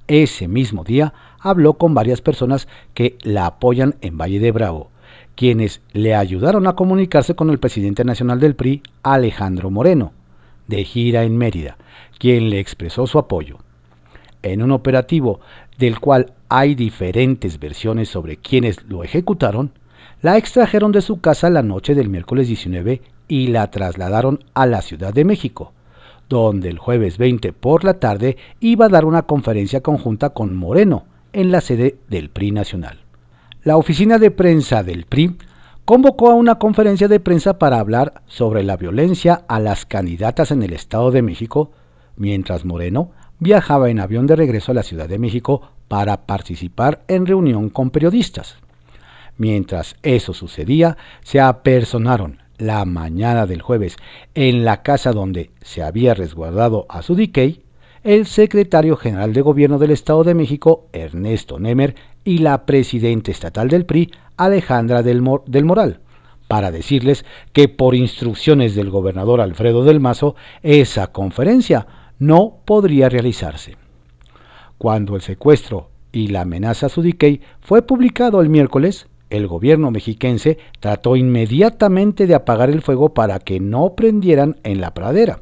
Ese 0.08 0.48
mismo 0.48 0.84
día 0.84 1.14
habló 1.40 1.74
con 1.74 1.94
varias 1.94 2.22
personas 2.22 2.68
que 2.94 3.18
la 3.22 3.46
apoyan 3.46 3.96
en 4.02 4.18
Valle 4.18 4.40
de 4.40 4.52
Bravo, 4.52 4.90
quienes 5.36 5.82
le 5.94 6.16
ayudaron 6.16 6.66
a 6.66 6.76
comunicarse 6.76 7.36
con 7.36 7.50
el 7.50 7.60
presidente 7.60 8.04
nacional 8.04 8.40
del 8.40 8.56
PRI, 8.56 8.82
Alejandro 9.04 9.70
Moreno, 9.70 10.14
de 10.68 10.84
gira 10.84 11.24
en 11.24 11.38
Mérida, 11.38 11.78
quien 12.18 12.50
le 12.50 12.60
expresó 12.60 13.06
su 13.06 13.20
apoyo. 13.20 13.58
En 14.42 14.64
un 14.64 14.72
operativo 14.72 15.40
del 15.78 16.00
cual 16.00 16.34
hay 16.50 16.76
diferentes 16.76 17.60
versiones 17.60 18.10
sobre 18.10 18.38
quienes 18.38 18.84
lo 18.84 19.04
ejecutaron, 19.04 19.72
la 20.22 20.38
extrajeron 20.38 20.92
de 20.92 21.02
su 21.02 21.22
casa 21.22 21.50
la 21.50 21.62
noche 21.62 21.94
del 21.94 22.10
miércoles 22.10 22.48
19 22.48 23.02
y 23.28 23.48
la 23.48 23.70
trasladaron 23.70 24.40
a 24.54 24.66
la 24.66 24.82
Ciudad 24.82 25.14
de 25.14 25.26
México, 25.26 25.74
donde 26.28 26.70
el 26.70 26.80
jueves 26.80 27.18
20 27.18 27.54
por 27.54 27.84
la 27.84 27.96
tarde 27.96 28.38
iba 28.60 28.86
a 28.86 28.90
dar 28.90 29.06
una 29.06 29.24
conferencia 29.24 29.82
conjunta 29.82 30.32
con 30.32 30.56
Moreno 30.56 31.06
en 31.34 31.52
la 31.52 31.62
sede 31.62 31.98
del 32.10 32.30
PRI 32.30 32.52
Nacional. 32.52 33.00
La 33.64 33.78
oficina 33.78 34.18
de 34.18 34.32
prensa 34.32 34.82
del 34.82 35.06
PRI 35.06 35.38
convocó 35.86 36.32
a 36.32 36.36
una 36.36 36.56
conferencia 36.56 37.08
de 37.08 37.20
prensa 37.20 37.60
para 37.60 37.80
hablar 37.80 38.24
sobre 38.26 38.64
la 38.64 38.76
violencia 38.76 39.46
a 39.48 39.60
las 39.60 39.86
candidatas 39.86 40.52
en 40.52 40.64
el 40.64 40.74
Estado 40.74 41.12
de 41.12 41.22
México, 41.22 41.72
mientras 42.16 42.66
Moreno 42.66 43.12
viajaba 43.40 43.90
en 43.90 44.00
avión 44.00 44.26
de 44.26 44.36
regreso 44.36 44.72
a 44.72 44.76
la 44.76 44.84
Ciudad 44.84 45.08
de 45.08 45.20
México 45.20 45.62
para 45.88 46.26
participar 46.26 47.04
en 47.08 47.26
reunión 47.26 47.70
con 47.70 47.92
periodistas. 47.92 48.58
Mientras 49.38 49.96
eso 50.02 50.34
sucedía, 50.34 50.98
se 51.24 51.40
apersonaron 51.40 52.42
la 52.58 52.86
mañana 52.86 53.46
del 53.46 53.62
jueves 53.62 53.98
en 54.34 54.66
la 54.66 54.82
casa 54.82 55.14
donde 55.14 55.52
se 55.62 55.84
había 55.84 56.14
resguardado 56.14 56.86
a 56.90 57.02
su 57.02 57.14
Sudikey 57.14 57.62
el 58.04 58.26
secretario 58.26 58.96
general 58.96 59.34
de 59.34 59.42
Gobierno 59.42 59.80
del 59.80 59.92
Estado 59.92 60.24
de 60.24 60.34
México, 60.34 60.88
Ernesto 60.94 61.60
Nemer, 61.60 61.96
y 62.24 62.40
la 62.40 62.66
presidenta 62.66 63.32
estatal 63.32 63.68
del 63.70 63.86
PRI, 63.86 64.12
Alejandra 64.38 65.04
del, 65.04 65.24
del 65.46 65.66
Moral, 65.66 66.00
para 66.48 66.72
decirles 66.72 67.26
que 67.54 67.68
por 67.68 67.96
instrucciones 67.96 68.76
del 68.76 68.90
gobernador 68.90 69.42
Alfredo 69.42 69.84
del 69.84 70.00
Mazo, 70.00 70.36
esa 70.64 71.08
conferencia 71.08 71.88
no 72.20 72.60
podría 72.66 73.10
realizarse. 73.10 73.76
Cuando 74.78 75.16
el 75.16 75.22
secuestro 75.22 75.90
y 76.12 76.28
la 76.28 76.42
amenaza 76.42 76.86
a 76.86 76.90
Sudikey 76.90 77.42
fue 77.62 77.82
publicado 77.82 78.42
el 78.42 78.50
miércoles, 78.50 79.08
el 79.30 79.48
gobierno 79.48 79.92
mexiquense 79.92 80.58
trató 80.80 81.16
inmediatamente 81.16 82.28
de 82.28 82.36
apagar 82.36 82.70
el 82.70 82.82
fuego 82.82 83.14
para 83.14 83.40
que 83.40 83.60
no 83.60 83.94
prendieran 83.96 84.58
en 84.64 84.82
la 84.82 84.94
pradera. 84.94 85.42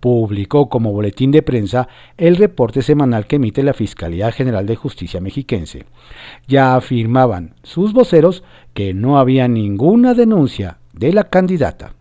Publicó 0.00 0.68
como 0.68 0.92
boletín 0.92 1.30
de 1.30 1.42
prensa 1.42 1.88
el 2.16 2.36
reporte 2.36 2.82
semanal 2.82 3.26
que 3.26 3.36
emite 3.36 3.62
la 3.62 3.72
Fiscalía 3.72 4.30
General 4.30 4.66
de 4.66 4.76
Justicia 4.76 5.20
mexiquense. 5.20 5.86
Ya 6.46 6.76
afirmaban 6.76 7.54
sus 7.62 7.92
voceros 7.92 8.44
que 8.74 8.92
no 8.92 9.18
había 9.18 9.48
ninguna 9.48 10.14
denuncia 10.14 10.78
de 10.92 11.12
la 11.12 11.24
candidata. 11.24 11.94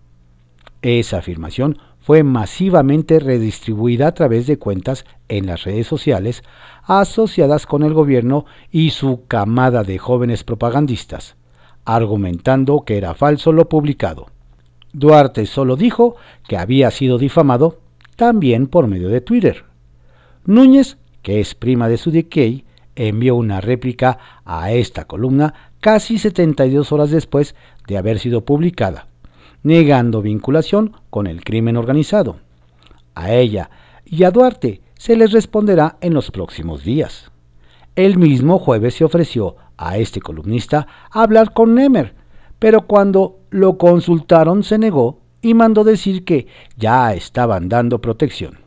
Esa 0.82 1.18
afirmación 1.18 1.78
fue 2.06 2.22
masivamente 2.22 3.18
redistribuida 3.18 4.06
a 4.06 4.14
través 4.14 4.46
de 4.46 4.60
cuentas 4.60 5.06
en 5.28 5.48
las 5.48 5.64
redes 5.64 5.88
sociales 5.88 6.44
asociadas 6.84 7.66
con 7.66 7.82
el 7.82 7.96
gobierno 7.96 8.46
y 8.72 8.92
su 8.92 9.26
camada 9.26 9.84
de 9.84 9.98
jóvenes 9.98 10.44
propagandistas, 10.44 11.36
argumentando 11.84 12.84
que 12.86 12.98
era 12.98 13.16
falso 13.16 13.52
lo 13.52 13.70
publicado. 13.70 14.28
Duarte 14.94 15.48
solo 15.48 15.78
dijo 15.78 16.16
que 16.48 16.58
había 16.58 16.92
sido 16.92 17.18
difamado 17.18 17.80
también 18.16 18.68
por 18.68 18.86
medio 18.86 19.10
de 19.10 19.22
Twitter. 19.22 19.66
Núñez, 20.46 21.00
que 21.24 21.40
es 21.40 21.56
prima 21.56 21.90
de 21.90 21.98
su 21.98 22.12
decay, 22.12 22.66
envió 22.96 23.36
una 23.36 23.62
réplica 23.62 24.20
a 24.46 24.72
esta 24.72 25.06
columna 25.06 25.72
casi 25.80 26.20
72 26.20 26.92
horas 26.92 27.10
después 27.10 27.56
de 27.88 27.98
haber 27.98 28.20
sido 28.20 28.46
publicada 28.46 29.08
negando 29.66 30.22
vinculación 30.22 30.94
con 31.10 31.26
el 31.26 31.44
crimen 31.44 31.76
organizado. 31.76 32.38
A 33.16 33.34
ella 33.34 33.72
y 34.06 34.24
a 34.24 34.30
Duarte 34.30 34.82
se 34.94 35.16
les 35.16 35.32
responderá 35.32 35.98
en 36.02 36.14
los 36.14 36.30
próximos 36.30 36.84
días. 36.84 37.32
El 37.96 38.18
mismo 38.18 38.60
jueves 38.60 38.94
se 38.94 39.06
ofreció 39.06 39.56
a 39.76 39.98
este 39.98 40.22
columnista 40.22 40.86
hablar 41.10 41.52
con 41.54 41.74
Nemer, 41.74 42.14
pero 42.60 42.82
cuando 42.82 43.40
lo 43.50 43.80
consultaron 43.80 44.62
se 44.62 44.78
negó 44.78 45.20
y 45.42 45.56
mandó 45.56 45.84
decir 45.84 46.26
que 46.26 46.46
ya 46.78 47.16
estaban 47.16 47.68
dando 47.68 48.00
protección. 48.02 48.60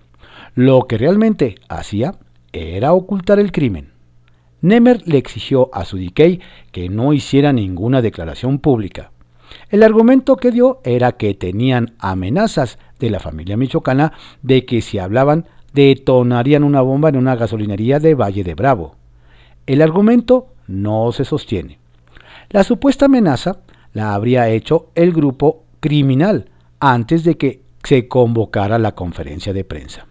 Lo 0.56 0.88
que 0.88 0.98
realmente 0.98 1.54
hacía 1.68 2.16
era 2.52 2.92
ocultar 2.92 3.38
el 3.38 3.52
crimen. 3.52 3.92
Nemer 4.62 5.06
le 5.06 5.18
exigió 5.18 5.70
a 5.72 5.84
su 5.84 5.96
Sudikey 5.96 6.40
que 6.72 6.88
no 6.88 7.12
hiciera 7.12 7.52
ninguna 7.52 8.02
declaración 8.02 8.58
pública. 8.58 9.12
El 9.70 9.82
argumento 9.82 10.36
que 10.36 10.50
dio 10.50 10.80
era 10.84 11.12
que 11.12 11.34
tenían 11.34 11.94
amenazas 11.98 12.78
de 12.98 13.10
la 13.10 13.20
familia 13.20 13.56
michoacana 13.56 14.12
de 14.42 14.64
que 14.64 14.80
si 14.80 14.98
hablaban 14.98 15.46
detonarían 15.72 16.64
una 16.64 16.80
bomba 16.80 17.08
en 17.08 17.16
una 17.16 17.36
gasolinería 17.36 18.00
de 18.00 18.14
Valle 18.14 18.44
de 18.44 18.54
Bravo. 18.54 18.96
El 19.66 19.82
argumento 19.82 20.48
no 20.66 21.12
se 21.12 21.24
sostiene. 21.24 21.78
La 22.50 22.64
supuesta 22.64 23.04
amenaza 23.04 23.58
la 23.92 24.14
habría 24.14 24.48
hecho 24.48 24.90
el 24.94 25.12
grupo 25.12 25.64
criminal 25.80 26.50
antes 26.80 27.24
de 27.24 27.36
que 27.36 27.62
se 27.82 28.08
convocara 28.08 28.78
la 28.78 28.92
conferencia 28.92 29.52
de 29.52 29.64
prensa. 29.64 30.06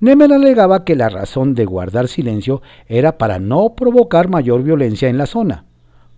Nemer 0.00 0.32
alegaba 0.32 0.84
que 0.84 0.96
la 0.96 1.10
razón 1.10 1.54
de 1.54 1.66
guardar 1.66 2.08
silencio 2.08 2.62
era 2.88 3.18
para 3.18 3.38
no 3.38 3.74
provocar 3.74 4.28
mayor 4.28 4.62
violencia 4.62 5.08
en 5.08 5.18
la 5.18 5.26
zona, 5.26 5.66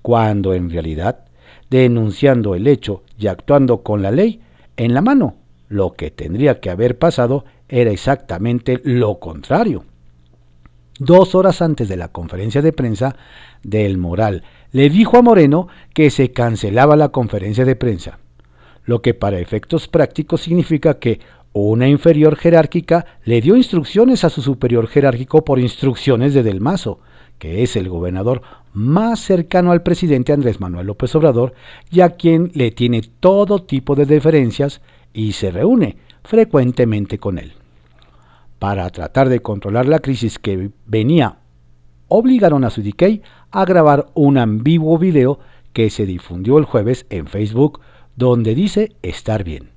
cuando 0.02 0.54
en 0.54 0.70
realidad 0.70 1.24
denunciando 1.72 2.54
el 2.54 2.66
hecho 2.66 3.02
y 3.18 3.28
actuando 3.28 3.82
con 3.82 4.02
la 4.02 4.10
ley 4.10 4.42
en 4.76 4.92
la 4.92 5.00
mano. 5.00 5.36
Lo 5.68 5.94
que 5.94 6.10
tendría 6.10 6.60
que 6.60 6.68
haber 6.68 6.98
pasado 6.98 7.46
era 7.66 7.90
exactamente 7.90 8.82
lo 8.84 9.18
contrario. 9.18 9.86
Dos 10.98 11.34
horas 11.34 11.62
antes 11.62 11.88
de 11.88 11.96
la 11.96 12.08
conferencia 12.08 12.60
de 12.60 12.74
prensa, 12.74 13.16
Del 13.62 13.96
Moral 13.96 14.42
le 14.70 14.90
dijo 14.90 15.16
a 15.16 15.22
Moreno 15.22 15.68
que 15.94 16.10
se 16.10 16.30
cancelaba 16.32 16.94
la 16.94 17.08
conferencia 17.08 17.64
de 17.64 17.74
prensa, 17.74 18.18
lo 18.84 19.00
que 19.00 19.14
para 19.14 19.38
efectos 19.38 19.88
prácticos 19.88 20.42
significa 20.42 20.98
que 20.98 21.20
una 21.54 21.88
inferior 21.88 22.36
jerárquica 22.36 23.06
le 23.24 23.40
dio 23.40 23.56
instrucciones 23.56 24.24
a 24.24 24.30
su 24.30 24.42
superior 24.42 24.88
jerárquico 24.88 25.42
por 25.42 25.58
instrucciones 25.58 26.34
de 26.34 26.42
Del 26.42 26.60
Mazo, 26.60 27.00
que 27.42 27.64
es 27.64 27.74
el 27.74 27.88
gobernador 27.88 28.40
más 28.72 29.18
cercano 29.18 29.72
al 29.72 29.82
presidente 29.82 30.32
Andrés 30.32 30.60
Manuel 30.60 30.86
López 30.86 31.12
Obrador 31.16 31.54
y 31.90 32.00
a 32.00 32.10
quien 32.10 32.52
le 32.54 32.70
tiene 32.70 33.02
todo 33.18 33.64
tipo 33.64 33.96
de 33.96 34.06
deferencias 34.06 34.80
y 35.12 35.32
se 35.32 35.50
reúne 35.50 35.96
frecuentemente 36.22 37.18
con 37.18 37.38
él. 37.38 37.54
Para 38.60 38.88
tratar 38.90 39.28
de 39.28 39.40
controlar 39.40 39.86
la 39.86 39.98
crisis 39.98 40.38
que 40.38 40.70
venía, 40.86 41.38
obligaron 42.06 42.62
a 42.62 42.70
Sudikey 42.70 43.22
a 43.50 43.64
grabar 43.64 44.06
un 44.14 44.38
ambiguo 44.38 44.96
video 44.96 45.40
que 45.72 45.90
se 45.90 46.06
difundió 46.06 46.58
el 46.58 46.64
jueves 46.64 47.06
en 47.10 47.26
Facebook 47.26 47.80
donde 48.14 48.54
dice 48.54 48.92
estar 49.02 49.42
bien. 49.42 49.70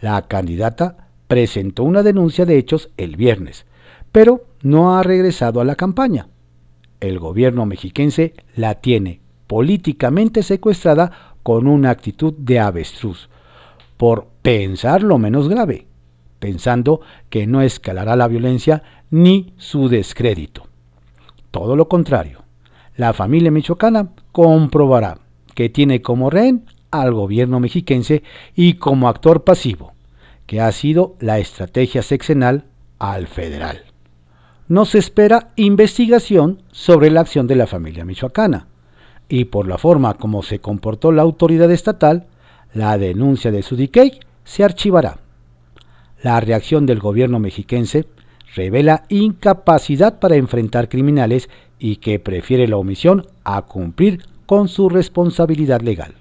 La 0.00 0.22
candidata 0.22 1.08
presentó 1.28 1.82
una 1.82 2.02
denuncia 2.02 2.46
de 2.46 2.56
hechos 2.56 2.88
el 2.96 3.16
viernes, 3.16 3.66
pero 4.12 4.46
no 4.62 4.96
ha 4.96 5.02
regresado 5.02 5.60
a 5.60 5.66
la 5.66 5.74
campaña 5.74 6.29
el 7.00 7.18
gobierno 7.18 7.66
mexiquense 7.66 8.34
la 8.54 8.76
tiene 8.76 9.20
políticamente 9.46 10.42
secuestrada 10.42 11.34
con 11.42 11.66
una 11.66 11.90
actitud 11.90 12.34
de 12.34 12.60
avestruz, 12.60 13.28
por 13.96 14.28
pensar 14.42 15.02
lo 15.02 15.18
menos 15.18 15.48
grave, 15.48 15.86
pensando 16.38 17.00
que 17.28 17.46
no 17.46 17.62
escalará 17.62 18.16
la 18.16 18.28
violencia 18.28 18.82
ni 19.10 19.52
su 19.56 19.88
descrédito. 19.88 20.68
Todo 21.50 21.74
lo 21.74 21.88
contrario, 21.88 22.44
la 22.96 23.12
familia 23.12 23.50
michoacana 23.50 24.10
comprobará 24.30 25.18
que 25.54 25.68
tiene 25.68 26.00
como 26.00 26.30
rehén 26.30 26.66
al 26.90 27.12
gobierno 27.12 27.60
mexiquense 27.60 28.22
y 28.54 28.74
como 28.74 29.08
actor 29.08 29.44
pasivo, 29.44 29.92
que 30.46 30.60
ha 30.60 30.70
sido 30.72 31.16
la 31.20 31.38
estrategia 31.38 32.02
sexenal 32.02 32.64
al 32.98 33.26
federal. 33.26 33.89
Nos 34.70 34.94
espera 34.94 35.48
investigación 35.56 36.62
sobre 36.70 37.10
la 37.10 37.22
acción 37.22 37.48
de 37.48 37.56
la 37.56 37.66
familia 37.66 38.04
michoacana, 38.04 38.68
y 39.28 39.46
por 39.46 39.66
la 39.66 39.78
forma 39.78 40.14
como 40.14 40.44
se 40.44 40.60
comportó 40.60 41.10
la 41.10 41.22
autoridad 41.22 41.72
estatal, 41.72 42.28
la 42.72 42.96
denuncia 42.96 43.50
de 43.50 43.64
Sudikey 43.64 44.20
se 44.44 44.62
archivará. 44.62 45.18
La 46.22 46.38
reacción 46.38 46.86
del 46.86 47.00
gobierno 47.00 47.40
mexiquense 47.40 48.06
revela 48.54 49.06
incapacidad 49.08 50.20
para 50.20 50.36
enfrentar 50.36 50.88
criminales 50.88 51.50
y 51.80 51.96
que 51.96 52.20
prefiere 52.20 52.68
la 52.68 52.76
omisión 52.76 53.26
a 53.42 53.62
cumplir 53.62 54.22
con 54.46 54.68
su 54.68 54.88
responsabilidad 54.88 55.80
legal. 55.80 56.14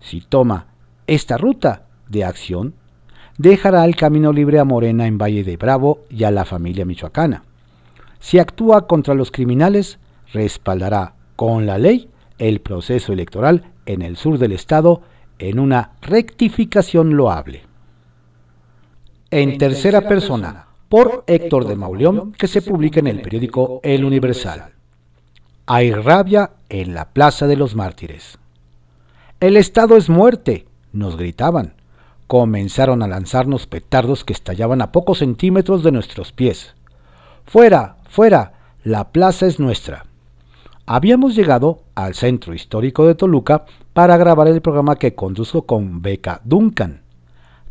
Si 0.00 0.20
toma 0.20 0.66
esta 1.06 1.38
ruta 1.38 1.86
de 2.10 2.24
acción, 2.24 2.74
dejará 3.38 3.86
el 3.86 3.96
camino 3.96 4.34
libre 4.34 4.58
a 4.58 4.64
Morena 4.64 5.06
en 5.06 5.16
Valle 5.16 5.44
de 5.44 5.56
Bravo 5.56 6.00
y 6.10 6.24
a 6.24 6.30
la 6.30 6.44
familia 6.44 6.84
michoacana. 6.84 7.43
Si 8.24 8.38
actúa 8.38 8.86
contra 8.86 9.12
los 9.12 9.30
criminales, 9.30 9.98
respaldará 10.32 11.12
con 11.36 11.66
la 11.66 11.76
ley 11.76 12.08
el 12.38 12.62
proceso 12.62 13.12
electoral 13.12 13.70
en 13.84 14.00
el 14.00 14.16
sur 14.16 14.38
del 14.38 14.52
estado 14.52 15.02
en 15.38 15.58
una 15.58 15.90
rectificación 16.00 17.18
loable. 17.18 17.64
En 19.30 19.58
tercera 19.58 20.08
persona, 20.08 20.68
por 20.88 21.24
Héctor 21.26 21.66
de 21.66 21.76
Mauleón, 21.76 22.32
que 22.32 22.48
se 22.48 22.62
publica 22.62 22.98
en 22.98 23.08
el 23.08 23.20
periódico 23.20 23.80
El 23.82 24.06
Universal. 24.06 24.72
Hay 25.66 25.92
rabia 25.92 26.52
en 26.70 26.94
la 26.94 27.10
Plaza 27.10 27.46
de 27.46 27.56
los 27.56 27.74
Mártires. 27.74 28.38
El 29.38 29.58
Estado 29.58 29.98
es 29.98 30.08
muerte, 30.08 30.66
nos 30.94 31.18
gritaban. 31.18 31.74
Comenzaron 32.26 33.02
a 33.02 33.06
lanzarnos 33.06 33.66
petardos 33.66 34.24
que 34.24 34.32
estallaban 34.32 34.80
a 34.80 34.92
pocos 34.92 35.18
centímetros 35.18 35.82
de 35.82 35.92
nuestros 35.92 36.32
pies. 36.32 36.74
Fuera, 37.44 37.93
fuera, 38.14 38.52
la 38.82 39.12
plaza 39.12 39.46
es 39.46 39.60
nuestra. 39.60 40.06
Habíamos 40.86 41.34
llegado 41.34 41.82
al 41.94 42.14
centro 42.14 42.54
histórico 42.54 43.06
de 43.06 43.14
Toluca 43.14 43.64
para 43.92 44.16
grabar 44.16 44.48
el 44.48 44.62
programa 44.62 44.96
que 44.96 45.14
conduzco 45.14 45.66
con 45.66 46.00
Beca 46.00 46.40
Duncan. 46.44 47.02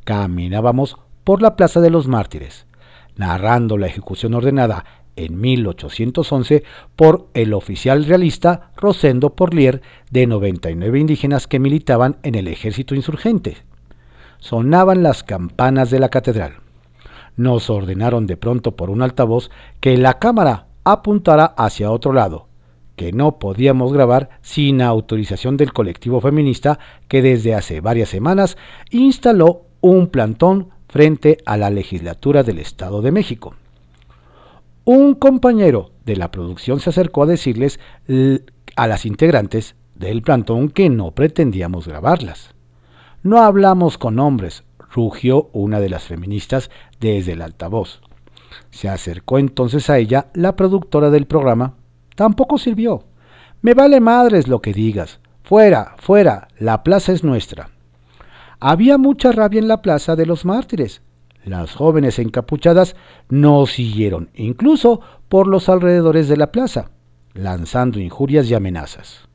Caminábamos 0.03 0.97
por 1.23 1.41
la 1.41 1.56
Plaza 1.56 1.79
de 1.79 1.89
los 1.89 2.08
Mártires 2.08 2.65
narrando 3.15 3.77
la 3.77 3.88
ejecución 3.88 4.34
ordenada 4.34 4.86
en 5.15 5.39
1811 5.39 6.63
por 6.95 7.27
el 7.34 7.53
oficial 7.53 8.06
realista 8.06 8.71
Rosendo 8.75 9.36
Porlier 9.36 9.82
de 10.10 10.25
99 10.25 10.99
indígenas 10.99 11.47
que 11.47 11.60
militaban 11.60 12.17
en 12.23 12.36
el 12.36 12.47
ejército 12.47 12.95
insurgente. 12.95 13.58
Sonaban 14.39 15.03
las 15.03 15.23
campanas 15.23 15.91
de 15.91 15.99
la 15.99 16.10
catedral. 16.10 16.62
Nos 17.35 17.69
ordenaron 17.69 18.27
de 18.27 18.37
pronto 18.37 18.75
por 18.75 18.89
un 18.89 19.01
altavoz 19.01 19.49
que 19.79 19.97
la 19.97 20.19
cámara 20.19 20.67
apuntara 20.83 21.45
hacia 21.45 21.91
otro 21.91 22.13
lado, 22.13 22.47
que 22.95 23.11
no 23.11 23.39
podíamos 23.39 23.93
grabar 23.93 24.29
sin 24.41 24.81
autorización 24.81 25.57
del 25.57 25.73
colectivo 25.73 26.21
feminista 26.21 26.79
que 27.07 27.21
desde 27.21 27.55
hace 27.55 27.81
varias 27.81 28.09
semanas 28.09 28.57
instaló 28.91 29.63
un 29.81 30.07
plantón 30.07 30.69
frente 30.87 31.37
a 31.45 31.57
la 31.57 31.69
legislatura 31.69 32.43
del 32.43 32.59
Estado 32.59 33.01
de 33.01 33.11
México. 33.11 33.55
Un 34.85 35.15
compañero 35.15 35.91
de 36.05 36.17
la 36.17 36.29
producción 36.29 36.79
se 36.79 36.89
acercó 36.89 37.23
a 37.23 37.27
decirles 37.27 37.79
a 38.75 38.87
las 38.87 39.05
integrantes 39.05 39.75
del 39.95 40.21
plantón 40.21 40.69
que 40.69 40.89
no 40.89 41.11
pretendíamos 41.11 41.87
grabarlas. 41.87 42.53
No 43.23 43.41
hablamos 43.41 43.97
con 43.97 44.19
hombres, 44.19 44.63
rugió 44.93 45.49
una 45.51 45.79
de 45.79 45.89
las 45.89 46.03
feministas 46.03 46.69
desde 46.99 47.34
el 47.34 47.41
altavoz. 47.41 48.01
Se 48.69 48.88
acercó 48.88 49.39
entonces 49.39 49.89
a 49.89 49.97
ella 49.97 50.27
la 50.34 50.56
productora 50.56 51.10
del 51.10 51.25
programa. 51.25 51.73
Tampoco 52.15 52.58
sirvió. 52.58 53.03
Me 53.62 53.73
vale 53.73 53.99
madres 53.99 54.47
lo 54.47 54.62
que 54.62 54.73
digas. 54.73 55.19
Fuera, 55.43 55.95
fuera, 55.97 56.47
la 56.58 56.84
plaza 56.84 57.12
es 57.12 57.23
nuestra. 57.23 57.69
Había 58.60 58.97
mucha 58.97 59.32
rabia 59.32 59.60
en 59.60 59.67
la 59.67 59.82
plaza 59.82 60.15
de 60.15 60.25
los 60.25 60.45
mártires. 60.45 61.01
Las 61.43 61.75
jóvenes 61.75 62.19
encapuchadas 62.19 62.95
no 63.27 63.65
siguieron, 63.65 64.29
incluso 64.36 65.01
por 65.27 65.47
los 65.47 65.67
alrededores 65.67 66.29
de 66.29 66.38
la 66.38 66.51
plaza, 66.51 66.91
lanzando 67.34 67.99
injurias 67.99 68.49
y 68.49 68.53
amenazas. 68.53 69.27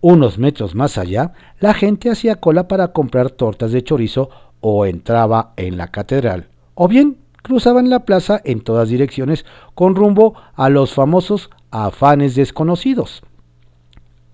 Unos 0.00 0.38
metros 0.38 0.74
más 0.74 0.98
allá, 0.98 1.32
la 1.58 1.72
gente 1.72 2.10
hacía 2.10 2.36
cola 2.36 2.68
para 2.68 2.92
comprar 2.92 3.30
tortas 3.30 3.72
de 3.72 3.82
chorizo 3.82 4.30
o 4.60 4.86
entraba 4.86 5.52
en 5.56 5.76
la 5.76 5.88
catedral, 5.88 6.48
o 6.74 6.88
bien 6.88 7.18
cruzaban 7.42 7.90
la 7.90 8.00
plaza 8.00 8.40
en 8.44 8.60
todas 8.60 8.88
direcciones 8.88 9.44
con 9.74 9.94
rumbo 9.94 10.34
a 10.54 10.68
los 10.68 10.92
famosos 10.92 11.50
afanes 11.70 12.34
desconocidos. 12.34 13.22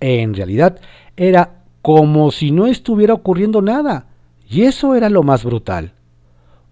En 0.01 0.35
realidad 0.35 0.81
era 1.17 1.63
como 1.83 2.31
si 2.31 2.51
no 2.51 2.67
estuviera 2.67 3.15
ocurriendo 3.15 3.63
nada, 3.63 4.07
y 4.49 4.63
eso 4.63 4.95
era 4.95 5.09
lo 5.09 5.23
más 5.23 5.45
brutal. 5.45 5.93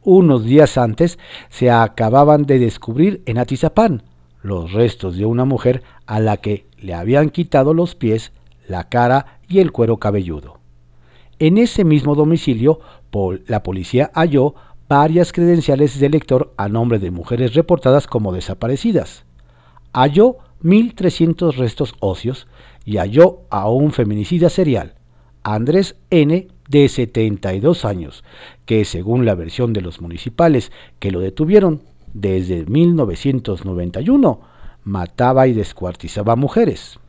Unos 0.02 0.44
días 0.44 0.78
antes 0.78 1.18
se 1.48 1.70
acababan 1.70 2.44
de 2.44 2.58
descubrir 2.58 3.22
en 3.26 3.38
Atizapán 3.38 4.02
los 4.42 4.72
restos 4.72 5.16
de 5.16 5.24
una 5.24 5.44
mujer 5.44 5.82
a 6.06 6.18
la 6.18 6.38
que 6.38 6.66
le 6.78 6.94
habían 6.94 7.30
quitado 7.30 7.74
los 7.74 7.94
pies, 7.94 8.32
la 8.66 8.88
cara 8.88 9.38
y 9.48 9.60
el 9.60 9.70
cuero 9.70 9.98
cabelludo. 9.98 10.61
En 11.42 11.58
ese 11.58 11.82
mismo 11.84 12.14
domicilio, 12.14 12.78
la 13.48 13.64
policía 13.64 14.12
halló 14.14 14.54
varias 14.88 15.32
credenciales 15.32 15.98
de 15.98 16.08
lector 16.08 16.54
a 16.56 16.68
nombre 16.68 17.00
de 17.00 17.10
mujeres 17.10 17.54
reportadas 17.54 18.06
como 18.06 18.32
desaparecidas. 18.32 19.24
Halló 19.92 20.36
1.300 20.62 21.56
restos 21.56 21.96
óseos 21.98 22.46
y 22.84 22.98
halló 22.98 23.40
a 23.50 23.68
un 23.68 23.90
feminicida 23.90 24.50
serial, 24.50 24.94
Andrés 25.42 25.96
N., 26.10 26.46
de 26.68 26.88
72 26.88 27.84
años, 27.84 28.22
que 28.64 28.84
según 28.84 29.24
la 29.24 29.34
versión 29.34 29.72
de 29.72 29.80
los 29.80 30.00
municipales 30.00 30.70
que 31.00 31.10
lo 31.10 31.18
detuvieron 31.18 31.82
desde 32.14 32.66
1991, 32.66 34.40
mataba 34.84 35.48
y 35.48 35.54
descuartizaba 35.54 36.36
mujeres. 36.36 37.00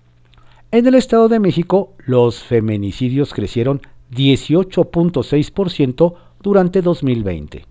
En 0.72 0.88
el 0.88 0.96
Estado 0.96 1.30
de 1.30 1.40
México, 1.40 1.94
los 2.08 2.42
feminicidios 2.42 3.32
crecieron 3.32 3.82
18.6% 4.14 6.14
durante 6.42 6.82
2020. 6.82 7.66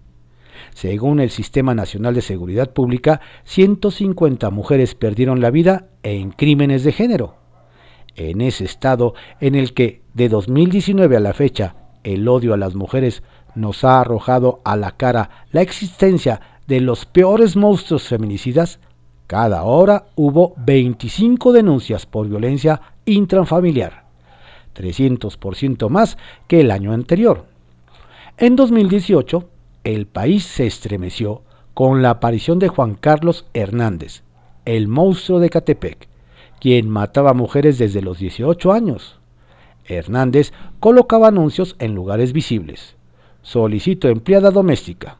Según 0.75 1.21
el 1.21 1.31
Sistema 1.31 1.75
Nacional 1.75 2.15
de 2.15 2.23
Seguridad 2.23 2.73
Pública, 2.73 3.21
150 3.45 4.51
mujeres 4.51 4.95
perdieron 4.95 5.41
la 5.41 5.51
vida 5.51 5.89
en 6.03 6.31
crímenes 6.31 6.85
de 6.85 6.93
género. 6.93 7.37
En 8.17 8.41
ese 8.41 8.65
estado 8.65 9.15
en 9.41 9.55
el 9.55 9.75
que 9.75 10.03
de 10.15 10.29
2019 10.29 11.17
a 11.17 11.21
la 11.21 11.33
fecha 11.33 11.77
el 12.05 12.29
odio 12.29 12.55
a 12.55 12.57
las 12.57 12.75
mujeres 12.75 13.23
nos 13.55 13.85
ha 13.85 14.01
arrojado 14.01 14.61
a 14.65 14.77
la 14.77 14.93
cara 14.93 15.31
la 15.51 15.63
existencia 15.63 16.41
de 16.67 16.81
los 16.81 17.07
peores 17.07 17.57
monstruos 17.57 18.09
feminicidas, 18.09 18.81
cada 19.27 19.65
hora 19.65 20.07
hubo 20.15 20.55
25 20.59 21.53
denuncias 21.53 22.07
por 22.07 22.29
violencia 22.29 22.81
intrafamiliar, 23.05 24.02
300% 24.75 25.89
más 25.89 26.19
que 26.49 26.61
el 26.61 26.71
año 26.71 26.93
anterior. 26.93 27.47
En 28.39 28.57
2018, 28.57 29.49
el 29.85 30.07
país 30.07 30.45
se 30.45 30.67
estremeció 30.67 31.43
con 31.75 32.03
la 32.03 32.11
aparición 32.11 32.59
de 32.59 32.69
Juan 32.69 32.95
Carlos 32.95 33.47
Hernández, 33.55 34.23
el 34.65 34.89
monstruo 34.89 35.41
de 35.41 35.51
Catepec, 35.51 36.09
quien 36.61 36.89
mataba 36.89 37.35
mujeres 37.35 37.79
desde 37.79 38.03
los 38.03 38.19
18 38.19 38.73
años. 38.73 39.19
Hernández 39.85 40.53
colocaba 40.81 41.29
anuncios 41.29 41.77
en 41.79 41.95
lugares 41.95 42.33
visibles. 42.33 42.97
Solicito 43.43 44.09
empleada 44.09 44.51
doméstica. 44.51 45.19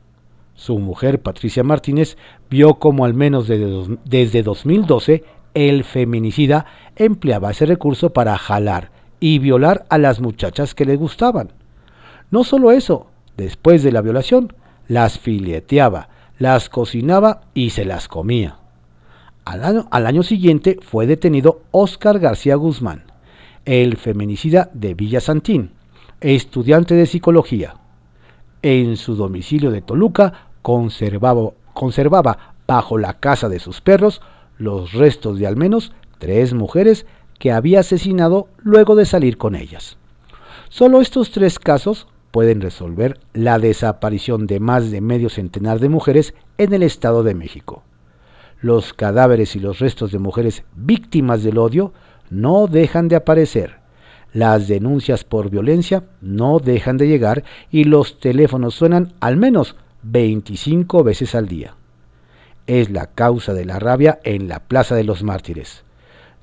Su 0.55 0.79
mujer, 0.79 1.21
Patricia 1.21 1.65
Martínez, 1.65 2.17
vio 2.49 2.75
como 2.75 3.05
al 3.05 3.15
menos 3.15 3.49
desde, 3.49 3.99
desde 4.05 4.43
2012 4.43 5.25
el 5.55 5.85
feminicida 5.85 6.67
empleaba 6.97 7.51
ese 7.51 7.67
recurso 7.67 8.13
para 8.13 8.39
jalar 8.39 8.91
y 9.23 9.39
violar 9.39 9.87
a 9.89 9.99
las 9.99 10.21
muchachas 10.21 10.75
que 10.75 10.85
le 10.85 10.97
gustaban. 10.97 11.53
No 12.33 12.43
solo 12.43 12.73
eso, 12.73 13.07
después 13.37 13.85
de 13.85 13.93
la 13.93 14.01
violación, 14.01 14.53
las 14.89 15.21
fileteaba, 15.21 16.09
las 16.41 16.69
cocinaba 16.69 17.43
y 17.55 17.71
se 17.71 17.85
las 17.85 18.09
comía. 18.09 18.57
Al 19.45 20.07
año, 20.07 20.25
siguiente 20.25 20.81
fue 20.83 21.07
detenido 21.07 21.63
Óscar 21.71 22.19
García 22.19 22.57
Guzmán, 22.57 23.05
el 23.65 23.97
feminicida 23.97 24.71
de 24.75 24.95
Villa 24.95 25.21
Santín, 25.21 25.71
estudiante 26.21 26.97
de 26.97 27.07
psicología. 27.07 27.77
En 28.61 28.97
su 28.97 29.15
domicilio 29.15 29.71
de 29.71 29.83
Toluca 29.83 30.49
conservaba 30.63 32.39
bajo 32.67 32.99
la 32.99 33.21
casa 33.21 33.49
de 33.49 33.61
sus 33.61 33.81
perros 33.81 34.21
los 34.59 34.95
restos 34.95 35.39
de 35.39 35.47
al 35.47 35.57
menos 35.57 35.93
tres 36.19 36.55
mujeres 36.55 37.07
que 37.43 37.51
había 37.51 37.81
asesinado 37.81 38.47
luego 38.59 38.95
de 38.95 39.05
salir 39.05 39.37
con 39.37 39.57
ellas. 39.57 39.97
Solo 40.69 41.01
estos 41.01 41.33
tres 41.33 41.59
casos 41.59 42.07
pueden 42.31 42.61
resolver 42.61 43.19
la 43.33 43.59
desaparición 43.59 44.47
de 44.47 44.61
más 44.61 44.93
de 44.93 45.01
medio 45.01 45.29
centenar 45.29 45.81
de 45.81 45.89
mujeres 45.89 46.35
en 46.57 46.73
el 46.73 46.85
Estado 46.85 47.25
de 47.25 47.35
México. 47.35 47.83
Los 48.61 48.95
cadáveres 48.95 49.57
y 49.57 49.59
los 49.59 49.81
restos 49.81 50.13
de 50.13 50.21
mujeres 50.21 50.63
víctimas 50.77 51.43
del 51.43 51.59
odio 51.59 51.93
no 52.31 52.69
dejan 52.69 53.09
de 53.09 53.17
aparecer. 53.17 53.81
Las 54.33 54.69
denuncias 54.69 55.25
por 55.25 55.51
violencia 55.51 56.05
no 56.21 56.61
dejan 56.61 56.97
de 56.97 57.09
llegar 57.09 57.43
y 57.73 57.83
los 57.83 58.21
teléfonos 58.21 58.77
suenan 58.77 59.15
al 59.19 59.37
menos 59.37 59.75
25 60.05 61.03
veces 61.03 61.35
al 61.35 61.49
día. 61.49 61.75
Es 62.69 62.89
la 62.89 63.09
causa 63.09 63.53
de 63.53 63.65
la 63.65 63.81
rabia 63.81 64.21
en 64.23 64.47
la 64.47 64.61
Plaza 64.61 64.95
de 64.95 65.03
los 65.03 65.25
Mártires. 65.25 65.83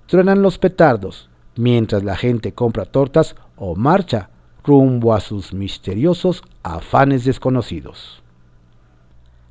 Truenan 0.09 0.41
los 0.41 0.57
petardos 0.57 1.29
mientras 1.55 2.03
la 2.03 2.15
gente 2.15 2.51
compra 2.53 2.85
tortas 2.85 3.35
o 3.55 3.75
marcha 3.75 4.29
rumbo 4.63 5.13
a 5.13 5.19
sus 5.19 5.53
misteriosos 5.53 6.41
afanes 6.63 7.25
desconocidos. 7.25 8.23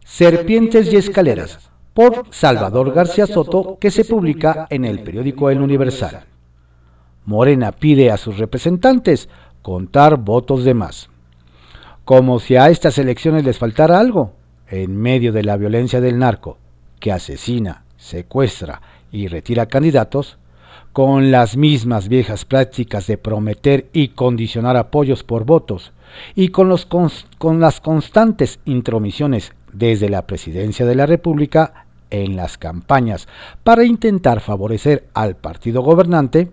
Serpientes 0.04 0.92
y 0.92 0.96
escaleras, 0.96 1.70
por 1.94 2.26
Salvador 2.30 2.92
García 2.92 3.26
Soto, 3.26 3.78
que 3.80 3.92
se 3.92 4.04
publica 4.04 4.66
en 4.70 4.84
el 4.84 5.00
periódico 5.00 5.48
El 5.48 5.60
Universal. 5.60 6.24
Morena 7.24 7.70
pide 7.70 8.10
a 8.10 8.16
sus 8.16 8.38
representantes 8.38 9.28
contar 9.62 10.16
votos 10.16 10.64
de 10.64 10.74
más. 10.74 11.08
Como 12.04 12.40
si 12.40 12.56
a 12.56 12.68
estas 12.68 12.98
elecciones 12.98 13.44
les 13.44 13.58
faltara 13.58 14.00
algo, 14.00 14.32
en 14.68 14.96
medio 14.96 15.32
de 15.32 15.44
la 15.44 15.56
violencia 15.56 16.00
del 16.00 16.18
narco, 16.18 16.58
que 16.98 17.12
asesina, 17.12 17.84
secuestra 17.96 18.80
y 19.12 19.28
retira 19.28 19.66
candidatos, 19.66 20.38
con 20.98 21.30
las 21.30 21.56
mismas 21.56 22.08
viejas 22.08 22.44
prácticas 22.44 23.06
de 23.06 23.18
prometer 23.18 23.86
y 23.92 24.08
condicionar 24.08 24.76
apoyos 24.76 25.22
por 25.22 25.44
votos, 25.44 25.92
y 26.34 26.48
con, 26.48 26.70
las 27.60 27.80
constantes 27.80 28.58
intromisiones 28.64 29.52
desde 29.72 30.08
la 30.08 30.26
presidencia 30.26 30.84
de 30.84 30.96
la 30.96 31.06
República 31.06 31.86
en 32.10 32.34
las 32.34 32.58
campañas 32.58 33.28
para 33.62 33.84
intentar 33.84 34.40
favorecer 34.40 35.06
al 35.14 35.36
partido 35.36 35.82
gobernante, 35.82 36.50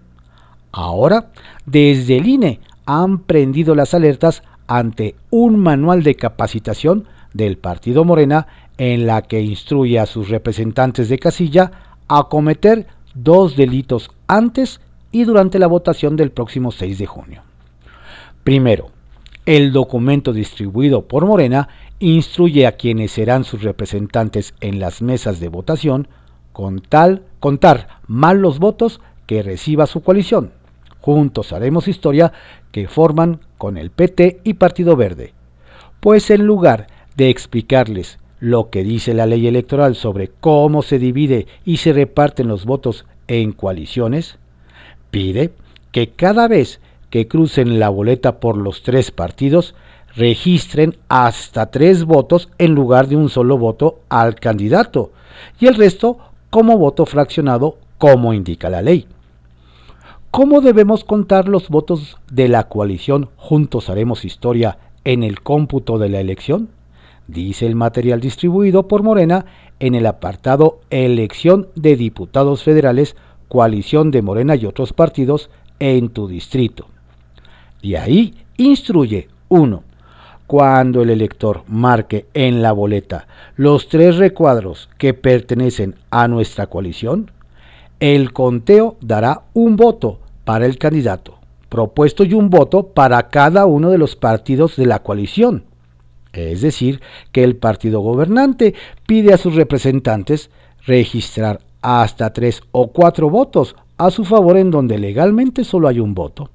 ahora 0.72 1.32
desde 1.66 2.18
el 2.18 2.28
INE 2.28 2.60
han 2.86 3.24
prendido 3.24 3.74
las 3.74 3.96
alertas 3.96 4.44
ante 4.68 5.16
un 5.32 5.58
manual 5.58 6.04
de 6.04 6.14
capacitación 6.14 7.06
del 7.34 7.58
partido 7.58 8.06
Morena 8.06 8.46
en 8.78 9.08
la 9.08 9.24
que 9.24 9.42
instruye 9.42 9.98
a 9.98 10.06
sus 10.06 10.30
representantes 10.30 11.10
de 11.10 11.18
casilla 11.18 11.72
a 12.08 12.28
cometer 12.30 12.86
dos 13.16 13.56
delitos 13.56 14.12
antes 14.28 14.82
y 15.12 15.24
durante 15.24 15.58
la 15.58 15.68
votación 15.68 16.16
del 16.16 16.32
próximo 16.32 16.72
6 16.72 17.00
de 17.00 17.06
junio. 17.06 17.42
Primero, 18.44 18.92
el 19.46 19.72
documento 19.72 20.34
distribuido 20.34 21.08
por 21.08 21.26
Morena 21.26 21.70
instruye 22.00 22.68
a 22.68 22.74
quienes 22.74 23.12
serán 23.12 23.44
sus 23.44 23.64
representantes 23.64 24.54
en 24.60 24.80
las 24.80 25.02
mesas 25.02 25.40
de 25.40 25.48
votación 25.48 26.08
con 26.52 26.80
tal 26.80 27.24
contar 27.40 28.00
mal 28.08 28.40
los 28.40 28.60
votos 28.60 29.02
que 29.26 29.42
reciba 29.44 29.88
su 29.88 30.02
coalición. 30.02 30.52
Juntos 31.02 31.54
haremos 31.54 31.88
historia 31.88 32.34
que 32.72 32.88
forman 32.88 33.40
con 33.58 33.78
el 33.78 33.92
PT 33.92 34.42
y 34.44 34.56
Partido 34.56 34.96
Verde. 34.96 35.34
Pues 36.00 36.30
en 36.30 36.46
lugar 36.46 36.88
de 37.16 37.30
explicarles 37.30 38.20
lo 38.46 38.70
que 38.70 38.84
dice 38.84 39.16
la 39.16 39.26
ley 39.26 39.48
electoral 39.48 39.96
sobre 39.96 40.28
cómo 40.28 40.84
se 40.84 41.00
divide 41.00 41.48
y 41.66 41.78
se 41.78 41.94
reparten 41.94 42.48
los 42.48 42.66
votos 42.66 43.08
en 43.28 43.54
coaliciones, 43.54 44.38
pide 45.10 45.50
que 45.92 46.10
cada 46.12 46.48
vez 46.48 46.80
que 47.10 47.28
crucen 47.28 47.80
la 47.80 47.90
boleta 47.90 48.40
por 48.40 48.56
los 48.56 48.84
tres 48.84 49.10
partidos, 49.10 49.74
registren 50.16 50.96
hasta 51.10 51.72
tres 51.72 52.06
votos 52.06 52.50
en 52.60 52.76
lugar 52.76 53.08
de 53.08 53.16
un 53.16 53.30
solo 53.30 53.58
voto 53.58 54.02
al 54.10 54.36
candidato 54.36 55.12
y 55.60 55.66
el 55.66 55.74
resto 55.74 56.20
como 56.52 56.78
voto 56.78 57.08
fraccionado 57.08 57.80
como 57.98 58.32
indica 58.32 58.70
la 58.70 58.84
ley. 58.84 59.08
¿Cómo 60.30 60.62
debemos 60.62 61.04
contar 61.04 61.48
los 61.48 61.70
votos 61.70 62.18
de 62.30 62.48
la 62.48 62.66
coalición 62.68 63.30
Juntos 63.38 63.90
Haremos 63.90 64.24
Historia 64.24 64.78
en 65.04 65.24
el 65.24 65.42
cómputo 65.42 65.98
de 65.98 66.10
la 66.10 66.20
elección? 66.20 66.70
Dice 67.28 67.66
el 67.66 67.76
material 67.76 68.20
distribuido 68.20 68.88
por 68.88 69.04
Morena 69.04 69.46
en 69.80 69.96
el 69.96 70.06
apartado 70.06 70.80
Elección 70.90 71.68
de 71.76 71.96
Diputados 71.96 72.64
Federales, 72.64 73.16
Coalición 73.48 74.12
de 74.12 74.22
Morena 74.22 74.56
y 74.56 74.66
otros 74.66 74.94
partidos 74.94 75.50
en 75.80 76.10
tu 76.10 76.28
distrito. 76.28 76.88
Y 77.82 77.96
ahí 77.96 78.34
instruye 78.58 79.28
1. 79.50 79.84
Cuando 80.48 81.02
el 81.02 81.10
elector 81.10 81.64
marque 81.68 82.28
en 82.36 82.62
la 82.62 82.72
boleta 82.72 83.28
los 83.56 83.90
tres 83.90 84.18
recuadros 84.18 84.90
que 85.00 85.16
pertenecen 85.16 85.96
a 86.12 86.28
nuestra 86.28 86.68
coalición, 86.68 87.32
el 88.00 88.32
conteo 88.32 88.98
dará 89.02 89.44
un 89.54 89.76
voto 89.76 90.20
para 90.44 90.68
el 90.68 90.78
candidato 90.78 91.40
propuesto 91.70 92.24
y 92.24 92.34
un 92.34 92.50
voto 92.50 92.88
para 92.88 93.30
cada 93.30 93.66
uno 93.66 93.90
de 93.90 93.98
los 93.98 94.16
partidos 94.16 94.76
de 94.76 94.86
la 94.86 95.00
coalición 95.00 95.66
es 96.36 96.62
decir, 96.62 97.02
que 97.32 97.44
el 97.44 97.56
partido 97.56 98.00
gobernante 98.02 98.74
pide 99.06 99.34
a 99.34 99.38
sus 99.38 99.56
representantes 99.56 100.50
registrar 100.86 101.62
hasta 101.82 102.34
tres 102.34 102.62
o 102.72 102.92
cuatro 102.92 103.30
votos 103.30 103.76
a 103.98 104.12
su 104.12 104.26
favor 104.26 104.58
en 104.58 104.72
donde 104.72 104.98
legalmente 104.98 105.64
solo 105.64 105.88
hay 105.88 106.00
un 106.00 106.14
voto. 106.14 106.50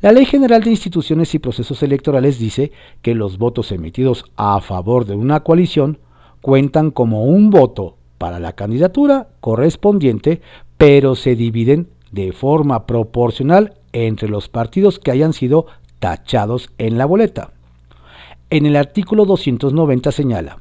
La 0.00 0.12
Ley 0.12 0.24
General 0.24 0.62
de 0.62 0.70
Instituciones 0.70 1.34
y 1.34 1.38
Procesos 1.38 1.82
Electorales 1.82 2.38
dice 2.38 2.72
que 3.02 3.14
los 3.14 3.36
votos 3.36 3.70
emitidos 3.70 4.24
a 4.36 4.60
favor 4.60 5.04
de 5.04 5.14
una 5.14 5.40
coalición 5.40 5.98
cuentan 6.40 6.90
como 6.90 7.24
un 7.24 7.50
voto 7.50 7.96
para 8.16 8.38
la 8.38 8.54
candidatura 8.54 9.28
correspondiente, 9.40 10.40
pero 10.78 11.14
se 11.14 11.36
dividen 11.36 11.88
de 12.12 12.32
forma 12.32 12.86
proporcional 12.86 13.74
entre 13.92 14.28
los 14.28 14.48
partidos 14.48 14.98
que 14.98 15.10
hayan 15.10 15.34
sido 15.34 15.66
tachados 15.98 16.70
en 16.78 16.96
la 16.96 17.04
boleta. 17.04 17.52
En 18.52 18.66
el 18.66 18.74
artículo 18.74 19.26
290 19.26 20.10
señala, 20.10 20.58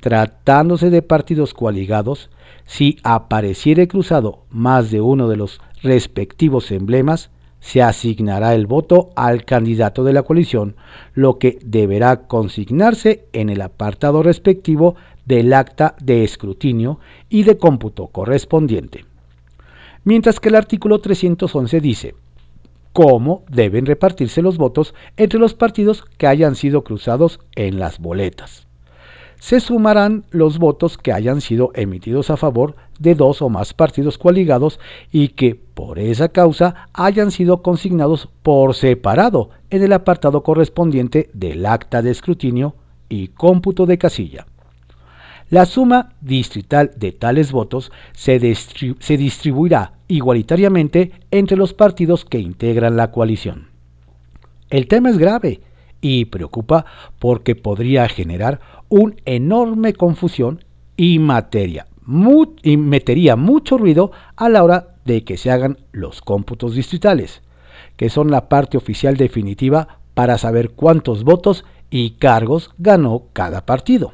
tratándose 0.00 0.88
de 0.88 1.02
partidos 1.02 1.52
coaligados, 1.52 2.30
si 2.64 2.96
apareciere 3.02 3.86
cruzado 3.86 4.46
más 4.48 4.90
de 4.90 5.02
uno 5.02 5.28
de 5.28 5.36
los 5.36 5.60
respectivos 5.82 6.70
emblemas, 6.70 7.30
se 7.60 7.82
asignará 7.82 8.54
el 8.54 8.66
voto 8.66 9.10
al 9.14 9.44
candidato 9.44 10.04
de 10.04 10.14
la 10.14 10.22
coalición, 10.22 10.76
lo 11.12 11.38
que 11.38 11.58
deberá 11.62 12.26
consignarse 12.28 13.26
en 13.34 13.50
el 13.50 13.60
apartado 13.60 14.22
respectivo 14.22 14.96
del 15.26 15.52
acta 15.52 15.96
de 16.00 16.24
escrutinio 16.24 16.98
y 17.28 17.42
de 17.42 17.58
cómputo 17.58 18.06
correspondiente. 18.06 19.04
Mientras 20.02 20.40
que 20.40 20.48
el 20.48 20.54
artículo 20.54 21.00
311 21.00 21.80
dice, 21.82 22.14
cómo 22.98 23.44
deben 23.48 23.86
repartirse 23.86 24.42
los 24.42 24.58
votos 24.58 24.92
entre 25.16 25.38
los 25.38 25.54
partidos 25.54 26.04
que 26.16 26.26
hayan 26.26 26.56
sido 26.56 26.82
cruzados 26.82 27.38
en 27.54 27.78
las 27.78 28.00
boletas. 28.00 28.66
Se 29.38 29.60
sumarán 29.60 30.24
los 30.30 30.58
votos 30.58 30.98
que 30.98 31.12
hayan 31.12 31.40
sido 31.40 31.70
emitidos 31.76 32.28
a 32.30 32.36
favor 32.36 32.74
de 32.98 33.14
dos 33.14 33.40
o 33.40 33.50
más 33.50 33.72
partidos 33.72 34.18
coaligados 34.18 34.80
y 35.12 35.28
que 35.28 35.54
por 35.54 36.00
esa 36.00 36.30
causa 36.30 36.88
hayan 36.92 37.30
sido 37.30 37.62
consignados 37.62 38.30
por 38.42 38.74
separado 38.74 39.50
en 39.70 39.84
el 39.84 39.92
apartado 39.92 40.42
correspondiente 40.42 41.30
del 41.34 41.66
acta 41.66 42.02
de 42.02 42.10
escrutinio 42.10 42.74
y 43.08 43.28
cómputo 43.28 43.86
de 43.86 43.96
casilla. 43.96 44.48
La 45.50 45.66
suma 45.66 46.16
distrital 46.20 46.90
de 46.96 47.12
tales 47.12 47.52
votos 47.52 47.92
se, 48.12 48.40
distribuirá 48.40 49.97
igualitariamente 50.08 51.12
entre 51.30 51.56
los 51.56 51.74
partidos 51.74 52.24
que 52.24 52.38
integran 52.38 52.96
la 52.96 53.10
coalición. 53.10 53.68
El 54.70 54.88
tema 54.88 55.10
es 55.10 55.18
grave 55.18 55.60
y 56.00 56.26
preocupa 56.26 56.84
porque 57.18 57.54
podría 57.54 58.08
generar 58.08 58.60
una 58.88 59.14
enorme 59.24 59.92
confusión 59.92 60.64
y, 60.96 61.18
materia, 61.18 61.86
y 62.62 62.76
metería 62.76 63.36
mucho 63.36 63.78
ruido 63.78 64.10
a 64.36 64.48
la 64.48 64.64
hora 64.64 64.94
de 65.04 65.24
que 65.24 65.36
se 65.36 65.50
hagan 65.50 65.78
los 65.92 66.22
cómputos 66.22 66.74
distritales, 66.74 67.42
que 67.96 68.10
son 68.10 68.30
la 68.30 68.48
parte 68.48 68.76
oficial 68.76 69.16
definitiva 69.16 70.00
para 70.14 70.38
saber 70.38 70.70
cuántos 70.70 71.24
votos 71.24 71.64
y 71.90 72.10
cargos 72.12 72.70
ganó 72.78 73.24
cada 73.32 73.64
partido. 73.64 74.12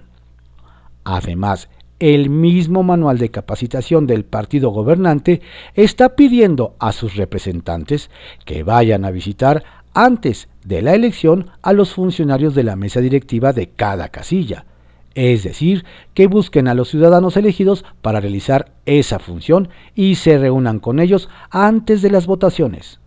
Además, 1.04 1.68
el 2.00 2.28
mismo 2.30 2.83
manual 2.83 3.18
de 3.18 3.30
capacitación 3.30 4.07
del 4.07 4.24
partido 4.24 4.70
gobernante 4.70 5.40
está 5.74 6.16
pidiendo 6.16 6.74
a 6.78 6.92
sus 6.92 7.16
representantes 7.16 8.11
que 8.44 8.62
vayan 8.62 9.04
a 9.04 9.11
visitar 9.11 9.64
antes 9.94 10.48
de 10.64 10.83
la 10.83 10.94
elección 10.94 11.50
a 11.62 11.72
los 11.72 11.94
funcionarios 11.94 12.54
de 12.54 12.64
la 12.64 12.76
mesa 12.76 13.00
directiva 13.00 13.52
de 13.52 13.68
cada 13.68 14.09
casilla, 14.09 14.66
es 15.14 15.44
decir, 15.44 15.85
que 16.14 16.26
busquen 16.26 16.66
a 16.66 16.74
los 16.74 16.88
ciudadanos 16.88 17.37
elegidos 17.37 17.85
para 18.02 18.20
realizar 18.20 18.72
esa 18.87 19.20
función 19.20 19.68
y 19.94 20.16
se 20.16 20.37
reúnan 20.38 20.80
con 20.80 20.98
ellos 20.98 21.28
antes 21.50 22.02
de 22.02 22.11
las 22.11 22.26
votaciones. 22.26 22.98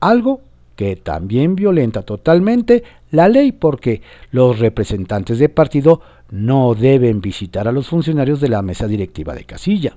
Algo 0.00 0.40
que 0.74 0.96
también 0.96 1.54
violenta 1.54 2.02
totalmente 2.02 2.82
la 3.10 3.28
ley 3.28 3.52
porque 3.52 4.02
los 4.30 4.58
representantes 4.58 5.38
de 5.38 5.48
partido 5.48 6.00
no 6.32 6.74
deben 6.74 7.20
visitar 7.20 7.68
a 7.68 7.72
los 7.72 7.88
funcionarios 7.88 8.40
de 8.40 8.48
la 8.48 8.62
mesa 8.62 8.88
directiva 8.88 9.34
de 9.34 9.44
casilla. 9.44 9.92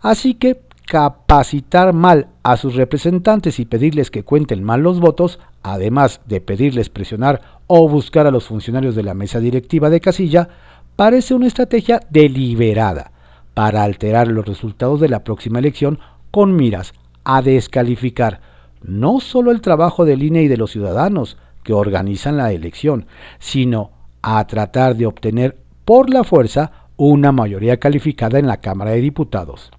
Así 0.00 0.34
que 0.34 0.60
capacitar 0.86 1.92
mal 1.92 2.28
a 2.44 2.56
sus 2.56 2.76
representantes 2.76 3.58
y 3.58 3.64
pedirles 3.64 4.12
que 4.12 4.22
cuenten 4.22 4.62
mal 4.62 4.80
los 4.80 5.00
votos, 5.00 5.40
además 5.62 6.20
de 6.26 6.40
pedirles 6.40 6.88
presionar 6.88 7.42
o 7.66 7.88
buscar 7.88 8.28
a 8.28 8.30
los 8.30 8.46
funcionarios 8.46 8.94
de 8.94 9.02
la 9.02 9.14
mesa 9.14 9.40
directiva 9.40 9.90
de 9.90 10.00
casilla, 10.00 10.48
parece 10.94 11.34
una 11.34 11.48
estrategia 11.48 12.00
deliberada 12.10 13.10
para 13.52 13.82
alterar 13.82 14.28
los 14.28 14.46
resultados 14.46 15.00
de 15.00 15.08
la 15.08 15.24
próxima 15.24 15.58
elección 15.58 15.98
con 16.30 16.54
miras 16.54 16.94
a 17.24 17.42
descalificar 17.42 18.40
no 18.82 19.18
solo 19.18 19.50
el 19.50 19.60
trabajo 19.60 20.04
del 20.04 20.22
INE 20.22 20.44
y 20.44 20.48
de 20.48 20.56
los 20.56 20.70
ciudadanos 20.70 21.36
que 21.64 21.72
organizan 21.72 22.36
la 22.36 22.52
elección, 22.52 23.06
sino 23.40 23.90
a 24.22 24.46
tratar 24.46 24.96
de 24.96 25.06
obtener 25.06 25.56
por 25.84 26.10
la 26.10 26.24
fuerza 26.24 26.80
una 26.96 27.32
mayoría 27.32 27.78
calificada 27.78 28.38
en 28.38 28.46
la 28.46 28.58
Cámara 28.58 28.90
de 28.90 29.00
Diputados. 29.00 29.70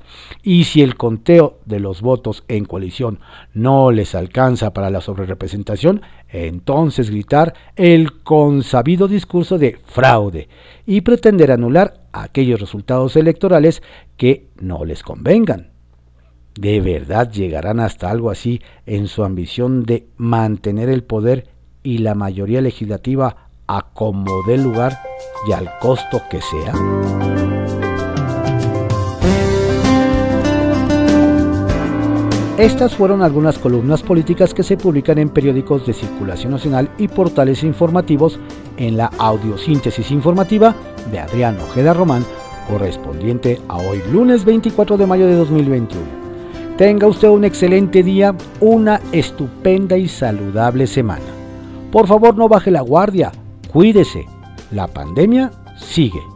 Y 0.41 0.63
si 0.63 0.82
el 0.82 0.95
conteo 0.95 1.60
de 1.65 1.80
los 1.80 2.01
votos 2.01 2.43
en 2.47 2.65
coalición 2.65 3.19
no 3.54 3.91
les 3.91 4.15
alcanza 4.15 4.73
para 4.73 4.89
la 4.89 5.01
sobrerepresentación, 5.01 6.01
entonces 6.30 7.12
gritar 7.12 7.54
el 7.75 8.23
consabido 8.23 9.08
discurso 9.08 9.60
de 9.60 9.77
fraude 9.86 10.49
y 10.88 11.01
pretender 11.01 11.51
anular 11.51 12.01
aquellos 12.12 12.60
resultados 12.60 13.15
electorales 13.15 13.84
que 14.17 14.47
no 14.60 14.84
les 14.84 15.04
convengan. 15.04 15.69
¿De 16.56 16.82
verdad 16.82 17.32
llegarán 17.32 17.80
hasta 17.80 18.10
algo 18.10 18.32
así 18.32 18.63
en 18.88 19.08
su 19.08 19.23
ambición 19.23 19.84
de 19.84 20.08
mantener 20.17 20.89
el 20.89 21.04
poder 21.04 21.49
y 21.84 21.99
la 21.99 22.15
mayoría 22.15 22.62
legislativa 22.62 23.51
a 23.72 23.86
como 23.94 24.44
dé 24.44 24.58
lugar 24.58 25.02
y 25.48 25.54
al 25.54 25.70
costo 25.80 26.22
que 26.30 26.42
sea? 26.42 26.74
Estas 32.58 32.94
fueron 32.94 33.24
algunas 33.24 33.58
columnas 33.58 34.04
políticas 34.04 34.54
que 34.54 34.62
se 34.62 34.76
publican 34.76 35.18
en 35.20 35.30
periódicos 35.30 35.88
de 35.88 35.94
circulación 35.94 36.52
nacional 36.52 36.92
y 36.98 37.08
portales 37.08 37.64
informativos 37.64 38.40
en 38.78 38.98
la 38.98 39.06
audiosíntesis 39.18 40.12
informativa 40.12 40.76
de 41.10 41.20
Adrián 41.20 41.58
Ojeda 41.60 41.94
Román, 41.94 42.26
correspondiente 42.70 43.60
a 43.70 43.78
hoy 43.78 44.04
lunes 44.12 44.44
24 44.44 44.98
de 44.98 45.08
mayo 45.08 45.28
de 45.28 45.36
2021. 45.36 46.04
Tenga 46.78 47.08
usted 47.08 47.30
un 47.30 47.46
excelente 47.46 48.04
día, 48.04 48.36
una 48.60 49.00
estupenda 49.14 49.98
y 49.98 50.10
saludable 50.10 50.88
semana. 50.88 51.24
Por 51.92 52.08
favor 52.08 52.36
no 52.38 52.48
baje 52.48 52.70
la 52.70 52.82
guardia, 52.82 53.32
Cuídese, 53.72 54.26
la 54.72 54.86
pandemia 54.88 55.50
sigue. 55.78 56.31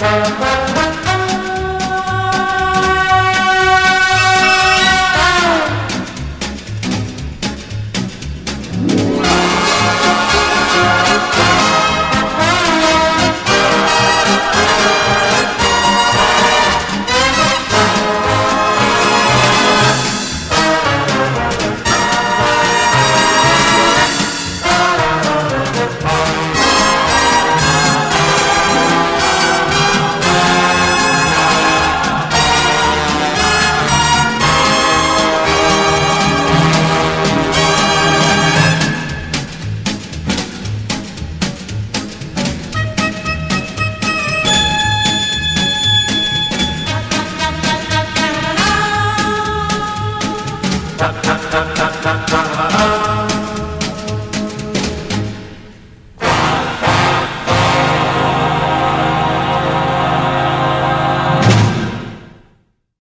Música 0.00 0.69